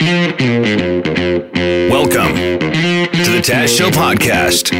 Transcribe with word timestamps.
Welcome 0.00 2.34
to 2.34 3.30
the 3.30 3.42
Taz 3.44 3.76
Show 3.76 3.90
podcast. 3.90 4.72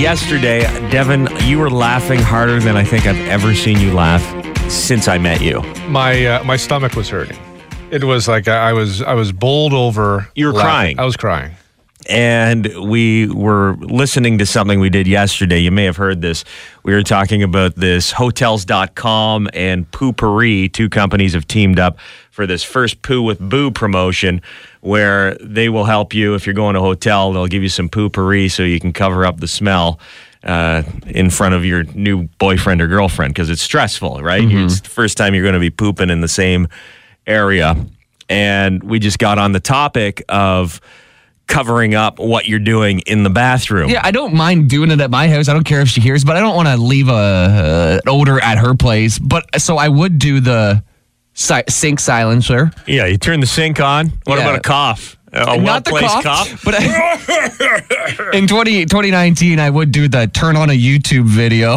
Yesterday, 0.00 0.60
Devin, 0.90 1.28
you 1.42 1.58
were 1.58 1.70
laughing 1.70 2.20
harder 2.20 2.60
than 2.60 2.76
I 2.76 2.84
think 2.84 3.08
I've 3.08 3.18
ever 3.28 3.52
seen 3.52 3.80
you 3.80 3.92
laugh 3.92 4.22
since 4.70 5.08
I 5.08 5.18
met 5.18 5.40
you. 5.40 5.60
my 5.88 6.24
uh, 6.24 6.44
my 6.44 6.56
stomach 6.56 6.94
was 6.94 7.08
hurting. 7.08 7.36
It 7.90 8.04
was 8.04 8.28
like 8.28 8.46
I 8.46 8.70
I 8.70 8.72
was 8.74 9.02
I 9.02 9.14
was 9.14 9.32
bowled 9.32 9.72
over. 9.72 10.28
You 10.36 10.46
were 10.46 10.52
laughing. 10.52 10.70
crying. 10.70 10.98
I 11.00 11.04
was 11.04 11.16
crying. 11.16 11.50
and 12.08 12.72
we 12.88 13.26
were 13.28 13.74
listening 13.80 14.38
to 14.38 14.46
something 14.46 14.78
we 14.78 14.88
did 14.88 15.08
yesterday. 15.08 15.58
You 15.58 15.72
may 15.72 15.84
have 15.84 15.96
heard 15.96 16.22
this. 16.22 16.44
We 16.84 16.94
were 16.94 17.02
talking 17.02 17.42
about 17.42 17.74
this 17.74 18.12
hotels.com 18.12 19.48
and 19.52 19.90
Poo-Pourri. 19.90 20.72
Two 20.72 20.88
companies 20.88 21.32
have 21.34 21.48
teamed 21.48 21.80
up 21.80 21.98
for 22.40 22.46
this 22.46 22.62
first 22.64 23.02
Poo 23.02 23.20
with 23.20 23.38
Boo 23.38 23.70
promotion 23.70 24.40
where 24.80 25.34
they 25.42 25.68
will 25.68 25.84
help 25.84 26.14
you 26.14 26.34
if 26.34 26.46
you're 26.46 26.54
going 26.54 26.72
to 26.72 26.80
a 26.80 26.82
hotel. 26.82 27.34
They'll 27.34 27.46
give 27.46 27.62
you 27.62 27.68
some 27.68 27.90
Poo-Pourri 27.90 28.50
so 28.50 28.62
you 28.62 28.80
can 28.80 28.94
cover 28.94 29.26
up 29.26 29.40
the 29.40 29.46
smell. 29.48 30.00
Uh, 30.42 30.82
in 31.06 31.28
front 31.28 31.54
of 31.54 31.66
your 31.66 31.82
new 31.92 32.22
boyfriend 32.38 32.80
or 32.80 32.86
girlfriend 32.86 33.34
because 33.34 33.50
it's 33.50 33.60
stressful, 33.60 34.22
right? 34.22 34.42
You- 34.42 34.64
It's 34.64 34.80
the 34.80 34.88
first 34.88 35.18
time 35.18 35.34
you're 35.34 35.42
going 35.42 35.52
to 35.52 35.60
be 35.60 35.68
pooping 35.68 36.08
in 36.08 36.22
the 36.22 36.28
same 36.28 36.66
area. 37.26 37.76
And 38.30 38.82
we 38.82 38.98
just 39.00 39.18
got 39.18 39.36
on 39.36 39.52
the 39.52 39.60
topic 39.60 40.22
of 40.30 40.80
covering 41.46 41.94
up 41.94 42.18
what 42.18 42.48
you're 42.48 42.58
doing 42.58 43.00
in 43.00 43.22
the 43.22 43.28
bathroom. 43.28 43.90
Yeah, 43.90 44.00
I 44.02 44.12
don't 44.12 44.32
mind 44.32 44.70
doing 44.70 44.90
it 44.90 45.02
at 45.02 45.10
my 45.10 45.28
house. 45.28 45.48
I 45.48 45.52
don't 45.52 45.64
care 45.64 45.82
if 45.82 45.88
she 45.90 46.00
hears, 46.00 46.24
but 46.24 46.36
I 46.36 46.40
don't 46.40 46.56
want 46.56 46.68
to 46.68 46.78
leave 46.78 47.10
a 47.10 48.00
uh, 48.06 48.10
odor 48.10 48.40
at 48.40 48.56
her 48.56 48.74
place. 48.74 49.18
But 49.18 49.60
so 49.60 49.76
I 49.76 49.88
would 49.88 50.18
do 50.18 50.40
the 50.40 50.82
si- 51.34 51.62
sink 51.68 52.00
silencer. 52.00 52.70
Yeah, 52.86 53.06
you 53.06 53.16
turn 53.18 53.40
the 53.40 53.46
sink 53.46 53.80
on. 53.80 54.12
What 54.24 54.38
Yeah. 54.38 54.44
about 54.44 54.56
a 54.58 54.60
cough? 54.62 55.16
A 55.32 55.56
Not 55.58 55.84
the 55.84 55.92
well-placed 55.92 56.22
cough, 56.24 56.64
but 56.64 56.74
I, 56.76 58.30
in 58.36 58.48
20, 58.48 58.84
2019, 58.86 59.60
I 59.60 59.70
would 59.70 59.92
do 59.92 60.08
the 60.08 60.26
turn 60.26 60.56
on 60.56 60.70
a 60.70 60.72
YouTube 60.72 61.24
video. 61.26 61.76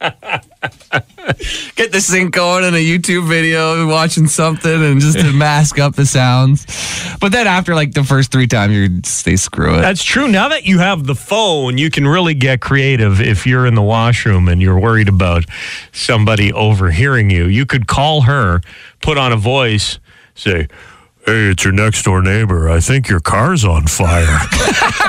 Get 1.74 1.92
the 1.92 2.00
sync 2.00 2.34
going 2.34 2.64
in 2.64 2.74
a 2.74 2.84
YouTube 2.84 3.26
video, 3.26 3.86
watching 3.86 4.26
something, 4.26 4.82
and 4.84 5.00
just 5.00 5.18
to 5.18 5.32
mask 5.32 5.78
up 5.78 5.94
the 5.94 6.04
sounds. 6.04 6.66
But 7.20 7.32
then 7.32 7.46
after 7.46 7.74
like 7.74 7.92
the 7.92 8.04
first 8.04 8.30
three 8.30 8.46
times, 8.46 8.74
you 8.74 9.00
stay 9.04 9.36
screw 9.36 9.74
it. 9.78 9.80
That's 9.80 10.04
true. 10.04 10.28
Now 10.28 10.48
that 10.48 10.64
you 10.64 10.78
have 10.78 11.06
the 11.06 11.14
phone, 11.14 11.78
you 11.78 11.90
can 11.90 12.06
really 12.06 12.34
get 12.34 12.60
creative 12.60 13.20
if 13.20 13.46
you're 13.46 13.66
in 13.66 13.74
the 13.74 13.82
washroom 13.82 14.48
and 14.48 14.60
you're 14.60 14.78
worried 14.78 15.08
about 15.08 15.44
somebody 15.92 16.52
overhearing 16.52 17.30
you. 17.30 17.46
You 17.46 17.64
could 17.64 17.86
call 17.86 18.22
her, 18.22 18.60
put 19.00 19.16
on 19.16 19.32
a 19.32 19.36
voice, 19.36 19.98
say, 20.34 20.68
Hey, 21.26 21.48
it's 21.48 21.64
your 21.64 21.72
next 21.72 22.02
door 22.02 22.20
neighbor. 22.20 22.68
I 22.68 22.80
think 22.80 23.08
your 23.08 23.20
car's 23.20 23.64
on 23.64 23.86
fire. 23.86 24.26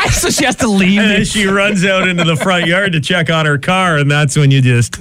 so 0.12 0.30
she 0.30 0.46
has 0.46 0.56
to 0.58 0.68
leave. 0.68 0.98
and 1.02 1.12
then 1.12 1.26
she 1.26 1.46
runs 1.46 1.84
out 1.84 2.08
into 2.08 2.24
the 2.24 2.38
front 2.38 2.68
yard 2.68 2.94
to 2.94 3.02
check 3.02 3.30
on 3.30 3.46
her 3.46 3.58
car, 3.58 3.98
and 3.98 4.10
that's 4.10 4.38
when 4.38 4.50
you 4.50 4.62
just 4.62 4.98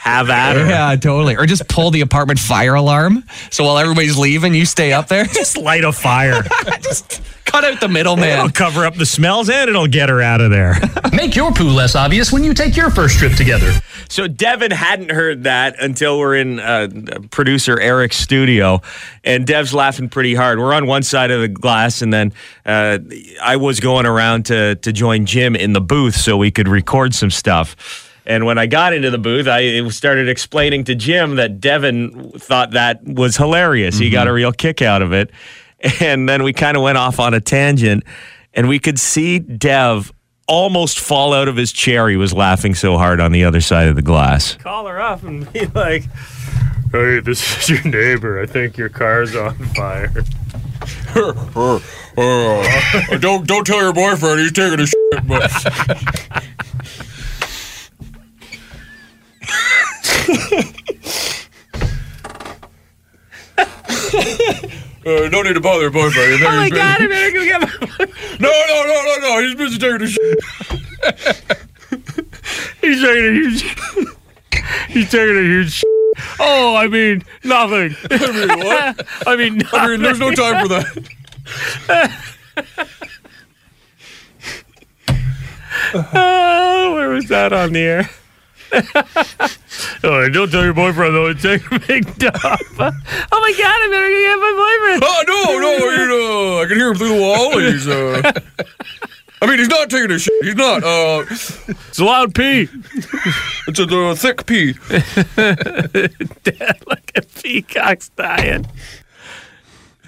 have 0.00 0.30
at 0.30 0.56
her. 0.56 0.66
Yeah, 0.66 0.96
totally. 0.96 1.36
Or 1.36 1.44
just 1.44 1.68
pull 1.68 1.90
the 1.90 2.00
apartment 2.00 2.38
fire 2.38 2.74
alarm. 2.74 3.22
So 3.50 3.64
while 3.64 3.76
everybody's 3.76 4.16
leaving, 4.16 4.54
you 4.54 4.64
stay 4.64 4.94
up 4.94 5.08
there. 5.08 5.26
just 5.26 5.58
light 5.58 5.84
a 5.84 5.92
fire. 5.92 6.42
just 6.80 7.20
cut 7.44 7.64
out 7.64 7.80
the 7.82 7.88
middleman. 7.88 8.30
It'll 8.30 8.50
cover 8.50 8.86
up 8.86 8.94
the 8.94 9.04
smells 9.04 9.50
and 9.50 9.68
it'll 9.68 9.86
get 9.86 10.08
her 10.08 10.22
out 10.22 10.40
of 10.40 10.50
there. 10.50 10.76
Make 11.12 11.36
your 11.36 11.52
poo 11.52 11.68
less 11.68 11.94
obvious 11.94 12.32
when 12.32 12.44
you 12.44 12.54
take 12.54 12.78
your 12.78 12.88
first 12.88 13.18
trip 13.18 13.34
together. 13.34 13.72
So 14.08 14.26
Devin 14.26 14.70
hadn't 14.70 15.10
heard 15.10 15.44
that 15.44 15.78
until 15.78 16.18
we're 16.18 16.36
in 16.36 16.60
uh, 16.60 16.88
producer 17.30 17.78
Eric's 17.78 18.16
studio, 18.16 18.80
and 19.22 19.46
Dev's 19.46 19.74
laughing 19.74 20.08
pretty 20.08 20.34
hard. 20.34 20.58
We're 20.58 20.72
on 20.72 20.86
one 20.86 21.02
side 21.02 21.30
of 21.30 21.42
the 21.42 21.48
glass, 21.48 22.00
and 22.00 22.10
then 22.12 22.32
uh, 22.64 22.98
I 23.42 23.56
was 23.56 23.80
going 23.80 24.06
around 24.06 24.46
to 24.46 24.76
to 24.76 24.92
join 24.92 25.26
Jim 25.26 25.54
in 25.54 25.74
the 25.74 25.80
booth 25.80 26.16
so 26.16 26.36
we 26.36 26.50
could 26.50 26.68
record 26.68 27.14
some 27.14 27.30
stuff. 27.30 28.08
And 28.26 28.44
when 28.46 28.58
I 28.58 28.66
got 28.66 28.92
into 28.92 29.10
the 29.10 29.18
booth, 29.18 29.48
I 29.48 29.86
started 29.88 30.28
explaining 30.28 30.84
to 30.84 30.94
Jim 30.94 31.36
that 31.36 31.60
Devin 31.60 32.32
thought 32.32 32.72
that 32.72 33.04
was 33.04 33.36
hilarious. 33.36 33.98
He 33.98 34.10
got 34.10 34.26
a 34.26 34.30
mm-hmm. 34.30 34.36
real 34.36 34.52
kick 34.52 34.82
out 34.82 35.02
of 35.02 35.12
it. 35.12 35.30
And 35.98 36.28
then 36.28 36.42
we 36.42 36.52
kind 36.52 36.76
of 36.76 36.82
went 36.82 36.98
off 36.98 37.18
on 37.18 37.32
a 37.32 37.40
tangent, 37.40 38.04
and 38.52 38.68
we 38.68 38.78
could 38.78 39.00
see 39.00 39.38
Dev 39.38 40.12
almost 40.46 41.00
fall 41.00 41.32
out 41.32 41.48
of 41.48 41.56
his 41.56 41.72
chair. 41.72 42.06
He 42.10 42.18
was 42.18 42.34
laughing 42.34 42.74
so 42.74 42.98
hard 42.98 43.18
on 43.18 43.32
the 43.32 43.44
other 43.44 43.62
side 43.62 43.88
of 43.88 43.96
the 43.96 44.02
glass. 44.02 44.56
Call 44.56 44.86
her 44.86 45.00
up 45.00 45.22
and 45.22 45.50
be 45.54 45.64
like, 45.68 46.04
Hey, 46.92 47.20
this 47.20 47.70
is 47.70 47.70
your 47.70 47.84
neighbor. 47.84 48.42
I 48.42 48.46
think 48.46 48.76
your 48.76 48.88
car's 48.88 49.36
on 49.36 49.54
fire. 49.74 50.12
Uh, 51.14 51.80
uh, 52.16 52.62
uh, 53.12 53.18
don't 53.18 53.46
don't 53.46 53.66
tell 53.66 53.80
your 53.80 53.92
boyfriend 53.92 54.40
he's 54.40 54.52
taking 54.52 54.80
a 54.80 54.86
shit. 54.86 55.24
Uh, 65.06 65.28
no 65.30 65.40
need 65.40 65.54
to 65.54 65.60
bother 65.60 65.80
your 65.82 65.90
boyfriend. 65.90 66.42
Oh 66.42 66.56
my 66.56 66.68
god! 66.68 67.00
I 67.00 67.06
better 67.06 67.30
go 67.30 67.42
get 67.42 67.60
my. 67.62 67.68
no, 68.38 68.50
no, 68.68 68.84
no, 68.86 69.02
no, 69.02 69.16
no. 69.22 69.40
He's 69.42 69.54
busy 69.54 69.78
taking 69.78 70.02
a 70.02 70.06
shit. 70.06 70.38
He's 72.82 73.00
taking 73.02 73.26
a 73.26 73.32
huge. 73.32 73.62
He's 74.88 75.10
taking 75.10 75.38
a 75.38 75.42
huge. 75.42 75.82
Oh, 76.38 76.76
I 76.76 76.86
mean 76.88 77.24
nothing. 77.44 77.96
I 78.10 78.30
mean, 78.30 78.48
what? 78.58 79.06
I 79.26 79.36
mean, 79.36 79.56
nothing. 79.56 79.80
I 79.80 79.88
mean, 79.88 80.02
there's 80.02 80.18
no 80.20 80.32
time 80.32 80.68
for 80.68 80.68
that. 80.68 81.08
Oh, 85.94 86.92
where 86.94 87.08
was 87.08 87.26
that 87.28 87.54
on 87.54 87.72
the 87.72 87.80
air? 87.80 88.10
oh, 90.04 90.28
don't 90.28 90.50
tell 90.50 90.64
your 90.64 90.74
boyfriend 90.74 91.14
though. 91.14 91.26
It's 91.26 91.42
taking 91.42 91.76
a 91.76 91.80
big 91.80 92.14
dump. 92.16 92.36
oh 92.40 92.60
my 92.78 93.54
god! 93.58 93.80
I 93.82 93.88
better 93.90 94.08
go 94.08 94.20
get 94.22 94.38
my 94.38 94.52
boyfriend. 94.56 95.02
Oh 95.04 95.24
no, 95.26 95.58
no, 95.58 95.90
you 95.90 96.08
know, 96.08 96.62
I 96.62 96.66
can 96.66 96.76
hear 96.76 96.90
him 96.90 96.96
through 96.96 97.14
the 97.16 97.20
wall. 97.20 97.58
He's 97.58 97.88
uh. 97.88 98.32
I 99.42 99.46
mean, 99.46 99.58
he's 99.58 99.68
not 99.68 99.88
taking 99.88 100.10
a 100.10 100.18
shit. 100.18 100.34
He's 100.44 100.54
not. 100.54 100.84
Uh, 100.84 101.24
It's 101.30 101.98
a 101.98 102.04
loud 102.04 102.34
pee. 102.34 102.68
it's 103.66 103.78
a 103.78 103.84
uh, 103.84 104.14
thick 104.14 104.44
pee. 104.44 104.74
Dad, 105.34 106.78
look 106.86 107.10
at 107.14 107.34
peacocks 107.42 108.10
dying. 108.10 108.66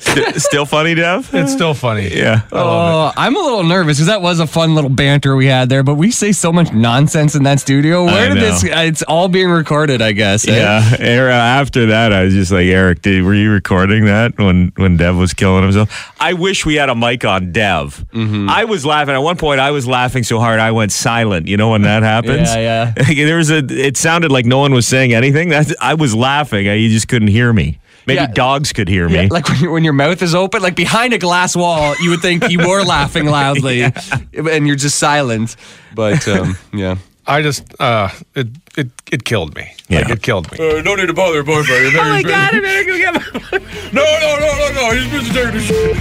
St- 0.02 0.36
still 0.42 0.66
funny, 0.66 0.94
Dev? 0.94 1.30
It's 1.32 1.52
still 1.52 1.74
funny. 1.74 2.08
Yeah. 2.14 2.42
Oh, 2.52 3.12
I'm 3.16 3.36
a 3.36 3.38
little 3.38 3.62
nervous 3.62 3.98
because 3.98 4.06
that 4.08 4.20
was 4.22 4.40
a 4.40 4.46
fun 4.46 4.74
little 4.74 4.90
banter 4.90 5.36
we 5.36 5.46
had 5.46 5.68
there, 5.68 5.82
but 5.82 5.94
we 5.94 6.10
say 6.10 6.32
so 6.32 6.52
much 6.52 6.72
nonsense 6.72 7.34
in 7.34 7.44
that 7.44 7.60
studio. 7.60 8.04
Where 8.04 8.28
did 8.28 8.34
know. 8.36 8.40
this? 8.40 8.64
It's 8.64 9.02
all 9.02 9.28
being 9.28 9.48
recorded, 9.48 10.02
I 10.02 10.12
guess. 10.12 10.46
eh? 10.46 10.56
Yeah. 10.56 10.96
Era- 10.98 11.32
After 11.34 11.86
that, 11.86 12.12
I 12.12 12.24
was 12.24 12.34
just 12.34 12.50
like, 12.52 12.66
Eric, 12.66 13.02
did, 13.02 13.22
were 13.24 13.34
you 13.34 13.50
recording 13.50 14.04
that 14.06 14.36
when, 14.38 14.72
when 14.76 14.96
Dev 14.96 15.16
was 15.16 15.32
killing 15.34 15.62
himself? 15.62 16.12
I 16.20 16.32
wish 16.34 16.66
we 16.66 16.74
had 16.74 16.88
a 16.88 16.94
mic 16.94 17.24
on 17.24 17.52
Dev. 17.52 18.04
I 18.14 18.64
was 18.64 18.84
laughing. 18.84 19.14
At 19.14 19.18
one 19.18 19.36
point, 19.36 19.60
I 19.60 19.70
was 19.70 19.86
laughing 19.86 20.22
so 20.24 20.38
hard 20.40 20.58
I 20.60 20.72
went 20.72 20.92
silent. 20.92 21.46
You 21.48 21.56
know 21.56 21.70
when 21.70 21.82
that 21.82 22.02
happens? 22.02 22.48
Yeah, 22.54 22.92
yeah. 22.96 23.14
there 23.26 23.36
was 23.36 23.50
a. 23.50 23.58
It 23.58 23.96
sounded 23.96 24.30
like 24.32 24.46
no 24.46 24.58
one 24.58 24.72
was 24.72 24.86
saying 24.86 25.12
anything. 25.14 25.48
That's, 25.48 25.74
I 25.80 25.94
was 25.94 26.14
laughing. 26.14 26.68
I, 26.68 26.74
you 26.74 26.88
just 26.88 27.08
couldn't 27.08 27.28
hear 27.28 27.52
me. 27.52 27.78
Maybe 28.06 28.20
Yeah. 28.20 28.26
dogs 28.26 28.72
could 28.72 28.88
hear 28.88 29.08
Yeah, 29.08 29.22
me. 29.22 29.28
like 29.28 29.48
when, 29.48 29.60
you, 29.60 29.70
when 29.70 29.84
your 29.84 29.92
mouth 29.92 30.22
is 30.22 30.34
open, 30.34 30.60
like 30.62 30.74
behind 30.76 31.12
a 31.14 31.18
glass 31.18 31.54
wall, 31.54 31.94
you 32.02 32.10
would 32.10 32.20
think 32.20 32.48
you 32.50 32.58
were 32.58 32.82
laughing 32.82 33.26
loudly, 33.26 33.82
and 34.34 34.66
you're 34.66 34.76
just 34.76 34.98
silent. 34.98 35.56
But 35.94 36.26
um, 36.28 36.56
yeah, 36.72 36.96
I 37.26 37.42
just 37.42 37.64
uh, 37.80 38.08
it 38.34 38.48
it 38.76 38.90
it 39.12 39.24
killed 39.24 39.54
me. 39.54 39.62
Like 39.90 40.08
Yeah. 40.08 40.12
it 40.12 40.22
killed 40.22 40.50
me. 40.50 40.58
Uh, 40.58 40.82
no 40.82 40.94
need 40.96 41.06
to 41.06 41.14
bother 41.14 41.34
your 41.34 41.44
boyfriend. 41.44 41.94
Oh 41.96 42.08
my 42.08 42.22
god! 42.22 42.54
I 42.54 42.60
better 42.60 42.84
go 42.84 42.96
get 42.98 43.14
my. 43.14 43.58
no, 43.92 44.02
no, 44.02 44.36
no, 44.40 44.50
no, 44.58 44.72
no. 44.74 44.90
He's 44.96 45.08
busy 45.10 45.30
taking 45.32 45.56
a 45.56 45.60
shit. 45.60 45.96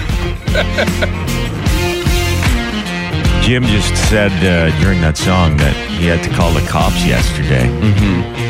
Jim 3.44 3.64
just 3.66 3.94
said 4.10 4.32
uh, 4.46 4.70
during 4.82 5.02
that 5.02 5.18
song 5.18 5.58
that 5.58 5.76
he 6.00 6.06
had 6.06 6.24
to 6.24 6.30
call 6.30 6.54
the 6.54 6.62
cops 6.68 7.04
yesterday. 7.06 7.68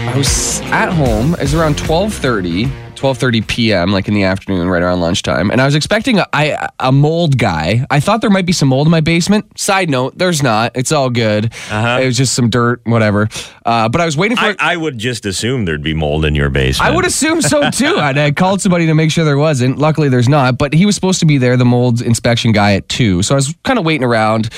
I 0.07 0.15
was 0.17 0.59
at 0.65 0.91
home. 0.91 1.33
It 1.35 1.41
was 1.41 1.53
around 1.55 1.77
12:30, 1.77 2.69
12:30 3.01 3.47
p.m., 3.47 3.91
like 3.91 4.07
in 4.07 4.13
the 4.13 4.23
afternoon, 4.23 4.69
right 4.69 4.83
around 4.83 4.99
lunchtime, 4.99 5.49
and 5.49 5.59
I 5.59 5.65
was 5.65 5.73
expecting 5.73 6.19
a, 6.19 6.27
I, 6.33 6.69
a 6.79 6.91
mold 6.91 7.39
guy. 7.39 7.83
I 7.89 7.99
thought 7.99 8.21
there 8.21 8.29
might 8.29 8.45
be 8.45 8.53
some 8.53 8.69
mold 8.69 8.85
in 8.85 8.91
my 8.91 9.01
basement. 9.01 9.57
Side 9.57 9.89
note: 9.89 10.17
there's 10.19 10.43
not. 10.43 10.73
It's 10.75 10.91
all 10.91 11.09
good. 11.09 11.45
Uh-huh. 11.71 11.99
It 11.99 12.05
was 12.05 12.15
just 12.15 12.35
some 12.35 12.51
dirt, 12.51 12.81
whatever. 12.85 13.27
Uh, 13.65 13.89
but 13.89 14.01
I 14.01 14.05
was 14.05 14.15
waiting 14.15 14.37
for. 14.37 14.43
I, 14.43 14.55
I 14.59 14.77
would 14.77 14.99
just 14.99 15.25
assume 15.25 15.65
there'd 15.65 15.81
be 15.81 15.95
mold 15.95 16.25
in 16.25 16.35
your 16.35 16.51
basement. 16.51 16.91
I 16.91 16.95
would 16.95 17.05
assume 17.05 17.41
so 17.41 17.71
too. 17.71 17.97
I'd, 17.97 18.19
I 18.19 18.29
called 18.31 18.61
somebody 18.61 18.85
to 18.85 18.93
make 18.93 19.09
sure 19.09 19.25
there 19.25 19.35
wasn't. 19.37 19.79
Luckily, 19.79 20.07
there's 20.07 20.29
not. 20.29 20.59
But 20.59 20.73
he 20.73 20.85
was 20.85 20.93
supposed 20.93 21.19
to 21.21 21.25
be 21.25 21.39
there, 21.39 21.57
the 21.57 21.65
mold 21.65 22.01
inspection 22.01 22.51
guy, 22.51 22.73
at 22.73 22.87
two. 22.87 23.23
So 23.23 23.33
I 23.33 23.37
was 23.37 23.55
kind 23.63 23.79
of 23.79 23.85
waiting 23.85 24.03
around, 24.03 24.49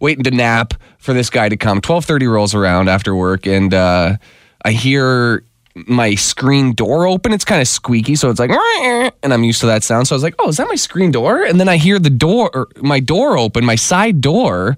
waiting 0.00 0.24
to 0.24 0.30
nap 0.30 0.72
for 0.96 1.12
this 1.12 1.28
guy 1.28 1.50
to 1.50 1.56
come. 1.58 1.82
Twelve 1.82 2.06
thirty 2.06 2.26
rolls 2.26 2.54
around 2.54 2.88
after 2.88 3.14
work, 3.14 3.46
and 3.46 3.74
uh, 3.74 4.16
I 4.64 4.72
hear 4.72 5.44
my 5.74 6.14
screen 6.14 6.74
door 6.74 7.06
open. 7.06 7.32
It's 7.32 7.44
kind 7.44 7.60
of 7.60 7.68
squeaky, 7.68 8.16
so 8.16 8.30
it's 8.30 8.40
like, 8.40 8.50
and 9.22 9.32
I'm 9.32 9.44
used 9.44 9.60
to 9.60 9.66
that 9.66 9.82
sound. 9.82 10.08
So 10.08 10.14
I 10.14 10.16
was 10.16 10.22
like, 10.22 10.34
oh, 10.38 10.48
is 10.48 10.56
that 10.56 10.68
my 10.68 10.74
screen 10.74 11.10
door? 11.10 11.42
And 11.42 11.60
then 11.60 11.68
I 11.68 11.76
hear 11.76 11.98
the 11.98 12.10
door, 12.10 12.50
or 12.54 12.68
my 12.82 13.00
door 13.00 13.38
open, 13.38 13.64
my 13.64 13.76
side 13.76 14.20
door, 14.20 14.76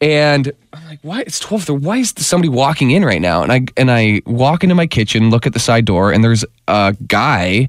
and 0.00 0.52
I'm 0.72 0.86
like, 0.86 1.00
why? 1.02 1.20
It's 1.22 1.40
twelve. 1.40 1.64
thirty. 1.64 1.84
Why 1.84 1.98
is 1.98 2.14
somebody 2.16 2.48
walking 2.48 2.90
in 2.90 3.04
right 3.04 3.20
now? 3.20 3.42
And 3.42 3.52
I 3.52 3.66
and 3.76 3.90
I 3.90 4.22
walk 4.26 4.62
into 4.62 4.74
my 4.74 4.86
kitchen, 4.86 5.30
look 5.30 5.46
at 5.46 5.52
the 5.52 5.58
side 5.58 5.84
door, 5.84 6.12
and 6.12 6.22
there's 6.22 6.44
a 6.68 6.96
guy 7.06 7.68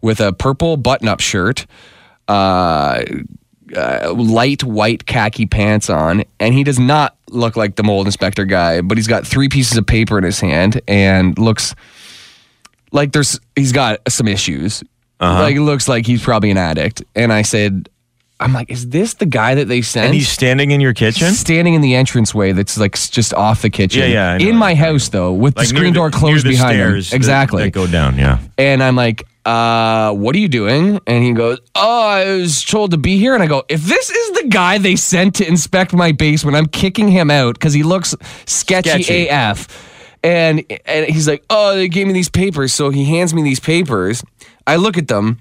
with 0.00 0.20
a 0.20 0.32
purple 0.32 0.76
button-up 0.76 1.20
shirt. 1.20 1.66
Uh, 2.28 3.04
uh, 3.74 4.12
light 4.16 4.62
white 4.62 5.06
khaki 5.06 5.46
pants 5.46 5.88
on, 5.90 6.24
and 6.38 6.54
he 6.54 6.62
does 6.64 6.78
not 6.78 7.16
look 7.30 7.56
like 7.56 7.76
the 7.76 7.82
mold 7.82 8.06
inspector 8.06 8.44
guy, 8.44 8.80
but 8.80 8.98
he's 8.98 9.06
got 9.08 9.26
three 9.26 9.48
pieces 9.48 9.76
of 9.78 9.86
paper 9.86 10.18
in 10.18 10.24
his 10.24 10.38
hand 10.40 10.80
and 10.86 11.36
looks 11.38 11.74
like 12.92 13.12
there's 13.12 13.40
he's 13.56 13.72
got 13.72 14.00
some 14.08 14.28
issues. 14.28 14.82
Like 15.20 15.56
it 15.56 15.62
looks 15.62 15.88
like 15.88 16.06
he's 16.06 16.22
probably 16.22 16.50
an 16.50 16.58
addict. 16.58 17.02
And 17.14 17.32
I 17.32 17.40
said, 17.42 17.88
I'm 18.38 18.52
like, 18.52 18.70
is 18.70 18.90
this 18.90 19.14
the 19.14 19.24
guy 19.24 19.54
that 19.54 19.64
they 19.66 19.80
sent? 19.80 20.06
And 20.06 20.14
he's 20.14 20.28
standing 20.28 20.70
in 20.72 20.80
your 20.82 20.92
kitchen? 20.92 21.32
standing 21.32 21.72
in 21.72 21.80
the 21.80 21.94
entranceway 21.94 22.52
that's 22.52 22.76
like 22.78 22.92
just 22.94 23.32
off 23.32 23.62
the 23.62 23.70
kitchen. 23.70 24.02
Yeah, 24.10 24.36
yeah, 24.36 24.46
In 24.48 24.56
my 24.56 24.74
house 24.74 25.08
though, 25.08 25.32
with 25.32 25.56
Like 25.56 25.68
the 25.68 25.74
screen 25.74 25.94
door 25.94 26.10
near 26.10 26.18
closed 26.18 26.44
the 26.44 26.50
behind 26.50 26.78
him. 26.78 26.92
that- 26.92 27.12
Exactly. 27.14 27.62
That 27.64 27.70
go 27.70 27.86
down, 27.86 28.18
yeah. 28.18 28.38
And 28.58 28.82
I'm 28.82 28.94
like, 28.94 29.26
uh, 29.46 30.12
what 30.12 30.34
are 30.34 30.38
you 30.38 30.48
doing? 30.48 31.00
And 31.06 31.22
he 31.22 31.32
goes, 31.32 31.60
oh, 31.76 32.06
I 32.08 32.24
was 32.36 32.64
told 32.64 32.90
to 32.90 32.96
be 32.96 33.16
here. 33.16 33.32
And 33.32 33.42
I 33.42 33.46
go, 33.46 33.62
if 33.68 33.80
this 33.82 34.10
is 34.10 34.42
the 34.42 34.48
guy 34.48 34.78
they 34.78 34.96
sent 34.96 35.36
to 35.36 35.46
inspect 35.46 35.92
my 35.92 36.10
basement, 36.10 36.56
I'm 36.56 36.66
kicking 36.66 37.08
him 37.08 37.30
out 37.30 37.54
because 37.54 37.72
he 37.72 37.84
looks 37.84 38.14
sketchy, 38.44 39.02
Sketchy. 39.04 39.28
AF. 39.28 40.18
And, 40.24 40.64
and 40.84 41.06
he's 41.06 41.28
like, 41.28 41.44
oh, 41.48 41.76
they 41.76 41.86
gave 41.88 42.08
me 42.08 42.12
these 42.12 42.28
papers. 42.28 42.74
So 42.74 42.90
he 42.90 43.04
hands 43.04 43.32
me 43.32 43.42
these 43.42 43.60
papers. 43.60 44.24
I 44.66 44.76
look 44.76 44.98
at 44.98 45.06
them. 45.06 45.38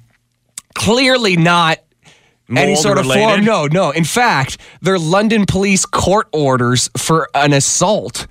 Clearly 0.76 1.36
not 1.36 1.80
any 2.50 2.74
Mold 2.74 2.78
sort 2.78 2.98
of 3.00 3.06
related? 3.06 3.24
form. 3.24 3.46
No, 3.46 3.66
no. 3.66 3.90
In 3.90 4.04
fact, 4.04 4.60
they're 4.82 5.00
London 5.00 5.46
police 5.48 5.86
court 5.86 6.28
orders 6.32 6.92
for 6.96 7.28
an 7.34 7.54
assault. 7.54 8.28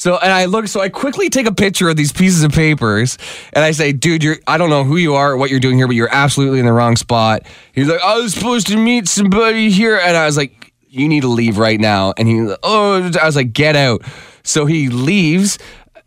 So 0.00 0.16
and 0.16 0.32
I 0.32 0.46
look, 0.46 0.66
so 0.66 0.80
I 0.80 0.88
quickly 0.88 1.28
take 1.28 1.46
a 1.46 1.52
picture 1.52 1.90
of 1.90 1.94
these 1.94 2.10
pieces 2.10 2.42
of 2.42 2.52
papers, 2.52 3.18
and 3.52 3.62
I 3.62 3.72
say, 3.72 3.92
"Dude, 3.92 4.24
you're 4.24 4.38
I 4.46 4.56
don't 4.56 4.70
know 4.70 4.82
who 4.82 4.96
you 4.96 5.14
are, 5.14 5.32
or 5.32 5.36
what 5.36 5.50
you're 5.50 5.60
doing 5.60 5.76
here, 5.76 5.86
but 5.86 5.94
you're 5.94 6.08
absolutely 6.10 6.58
in 6.58 6.64
the 6.64 6.72
wrong 6.72 6.96
spot." 6.96 7.42
He's 7.74 7.86
like, 7.86 8.00
"I 8.00 8.16
was 8.16 8.32
supposed 8.32 8.68
to 8.68 8.78
meet 8.78 9.08
somebody 9.08 9.68
here," 9.68 10.00
and 10.02 10.16
I 10.16 10.24
was 10.24 10.38
like, 10.38 10.72
"You 10.88 11.06
need 11.06 11.20
to 11.20 11.28
leave 11.28 11.58
right 11.58 11.78
now." 11.78 12.14
And 12.16 12.26
he, 12.26 12.50
oh, 12.62 13.10
I 13.20 13.26
was 13.26 13.36
like, 13.36 13.52
"Get 13.52 13.76
out!" 13.76 14.02
So 14.42 14.64
he 14.64 14.88
leaves. 14.88 15.58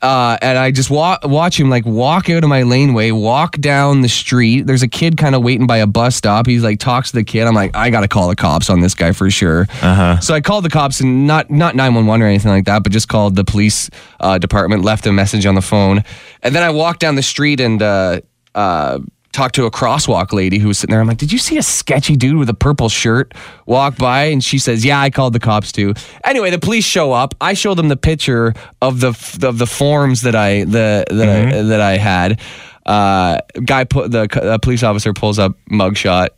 Uh, 0.04 0.38
and 0.42 0.58
I 0.58 0.72
just 0.72 0.90
wa- 0.90 1.18
watch 1.24 1.58
him 1.58 1.70
like 1.70 1.86
walk 1.86 2.30
out 2.30 2.44
of 2.44 2.50
my 2.50 2.64
laneway, 2.64 3.12
walk 3.12 3.58
down 3.60 4.02
the 4.02 4.10
street. 4.10 4.68
There's 4.68 4.84
a 4.84 4.88
kid 4.90 5.16
kind 5.16 5.34
of 5.34 5.44
waiting 5.44 5.66
by 5.66 5.78
a 5.78 5.88
bus 5.88 6.18
stop. 6.18 6.46
He's 6.46 6.62
like 6.62 6.80
talks 6.80 7.12
to 7.12 7.16
the 7.16 7.24
kid. 7.24 7.48
I'm 7.48 7.54
like, 7.56 7.74
I 7.74 7.90
gotta 7.90 8.10
call 8.10 8.28
the 8.28 8.36
cops 8.36 8.70
on 8.70 8.82
this 8.82 8.96
guy 8.96 9.14
for 9.14 9.32
sure. 9.32 9.66
Uh-huh. 9.82 10.20
So 10.20 10.34
I 10.34 10.42
called 10.42 10.66
the 10.66 10.70
cops 10.70 11.00
and 11.00 11.26
not 11.26 11.50
not 11.50 11.76
911 11.76 12.22
or 12.22 12.28
anything 12.28 12.52
like 12.52 12.66
that, 12.66 12.84
but 12.84 12.92
just 12.92 13.08
called 13.08 13.38
the 13.38 13.46
police 13.46 13.90
uh, 14.20 14.38
department, 14.40 14.84
left 14.84 15.08
a 15.08 15.14
message 15.14 15.46
on 15.46 15.56
the 15.56 15.62
phone, 15.62 16.04
and 16.42 16.54
then 16.54 16.64
I 16.64 16.70
walked 16.70 17.00
down 17.00 17.16
the 17.16 17.24
street 17.24 17.62
and 17.62 17.82
uh, 17.82 18.20
uh, 18.54 19.00
talked 19.34 19.56
to 19.56 19.66
a 19.66 19.72
crosswalk 19.72 20.32
lady 20.32 20.60
who 20.60 20.70
was 20.70 20.78
sitting 20.78 20.94
there. 20.94 21.02
I'm 21.02 21.08
like, 21.08 21.18
did 21.18 21.32
you 21.32 21.38
see 21.40 21.58
a 21.58 21.64
sketchy 21.64 22.16
dude 22.16 22.38
with 22.38 22.50
a 22.50 22.54
purple 22.54 22.88
shirt 22.88 23.34
walk 23.66 23.98
by? 23.98 24.26
And 24.26 24.44
she 24.44 24.60
says, 24.60 24.86
yeah, 24.86 25.02
I 25.02 25.10
called 25.10 25.34
the 25.34 25.40
cops 25.40 25.72
too. 25.72 25.94
Anyway, 26.24 26.52
the 26.52 26.60
police 26.60 26.86
show 26.86 27.12
up. 27.12 27.34
I 27.42 27.54
show 27.56 27.74
them 27.74 27.90
the 27.90 27.98
picture 27.98 28.54
of 28.82 29.00
the 29.02 29.10
of 29.44 29.58
the 29.58 29.68
forms 29.68 30.22
that 30.22 30.36
I 30.36 30.64
the 30.64 31.06
that 31.10 31.30
I 31.30 31.62
that 31.64 31.82
I 31.82 31.98
had. 31.98 32.40
Uh, 32.86 33.40
guy 33.66 33.84
put 33.86 34.12
the 34.12 34.28
uh, 34.42 34.58
police 34.60 34.84
officer 34.84 35.14
pulls 35.14 35.40
up 35.40 35.58
mugshot 35.70 36.30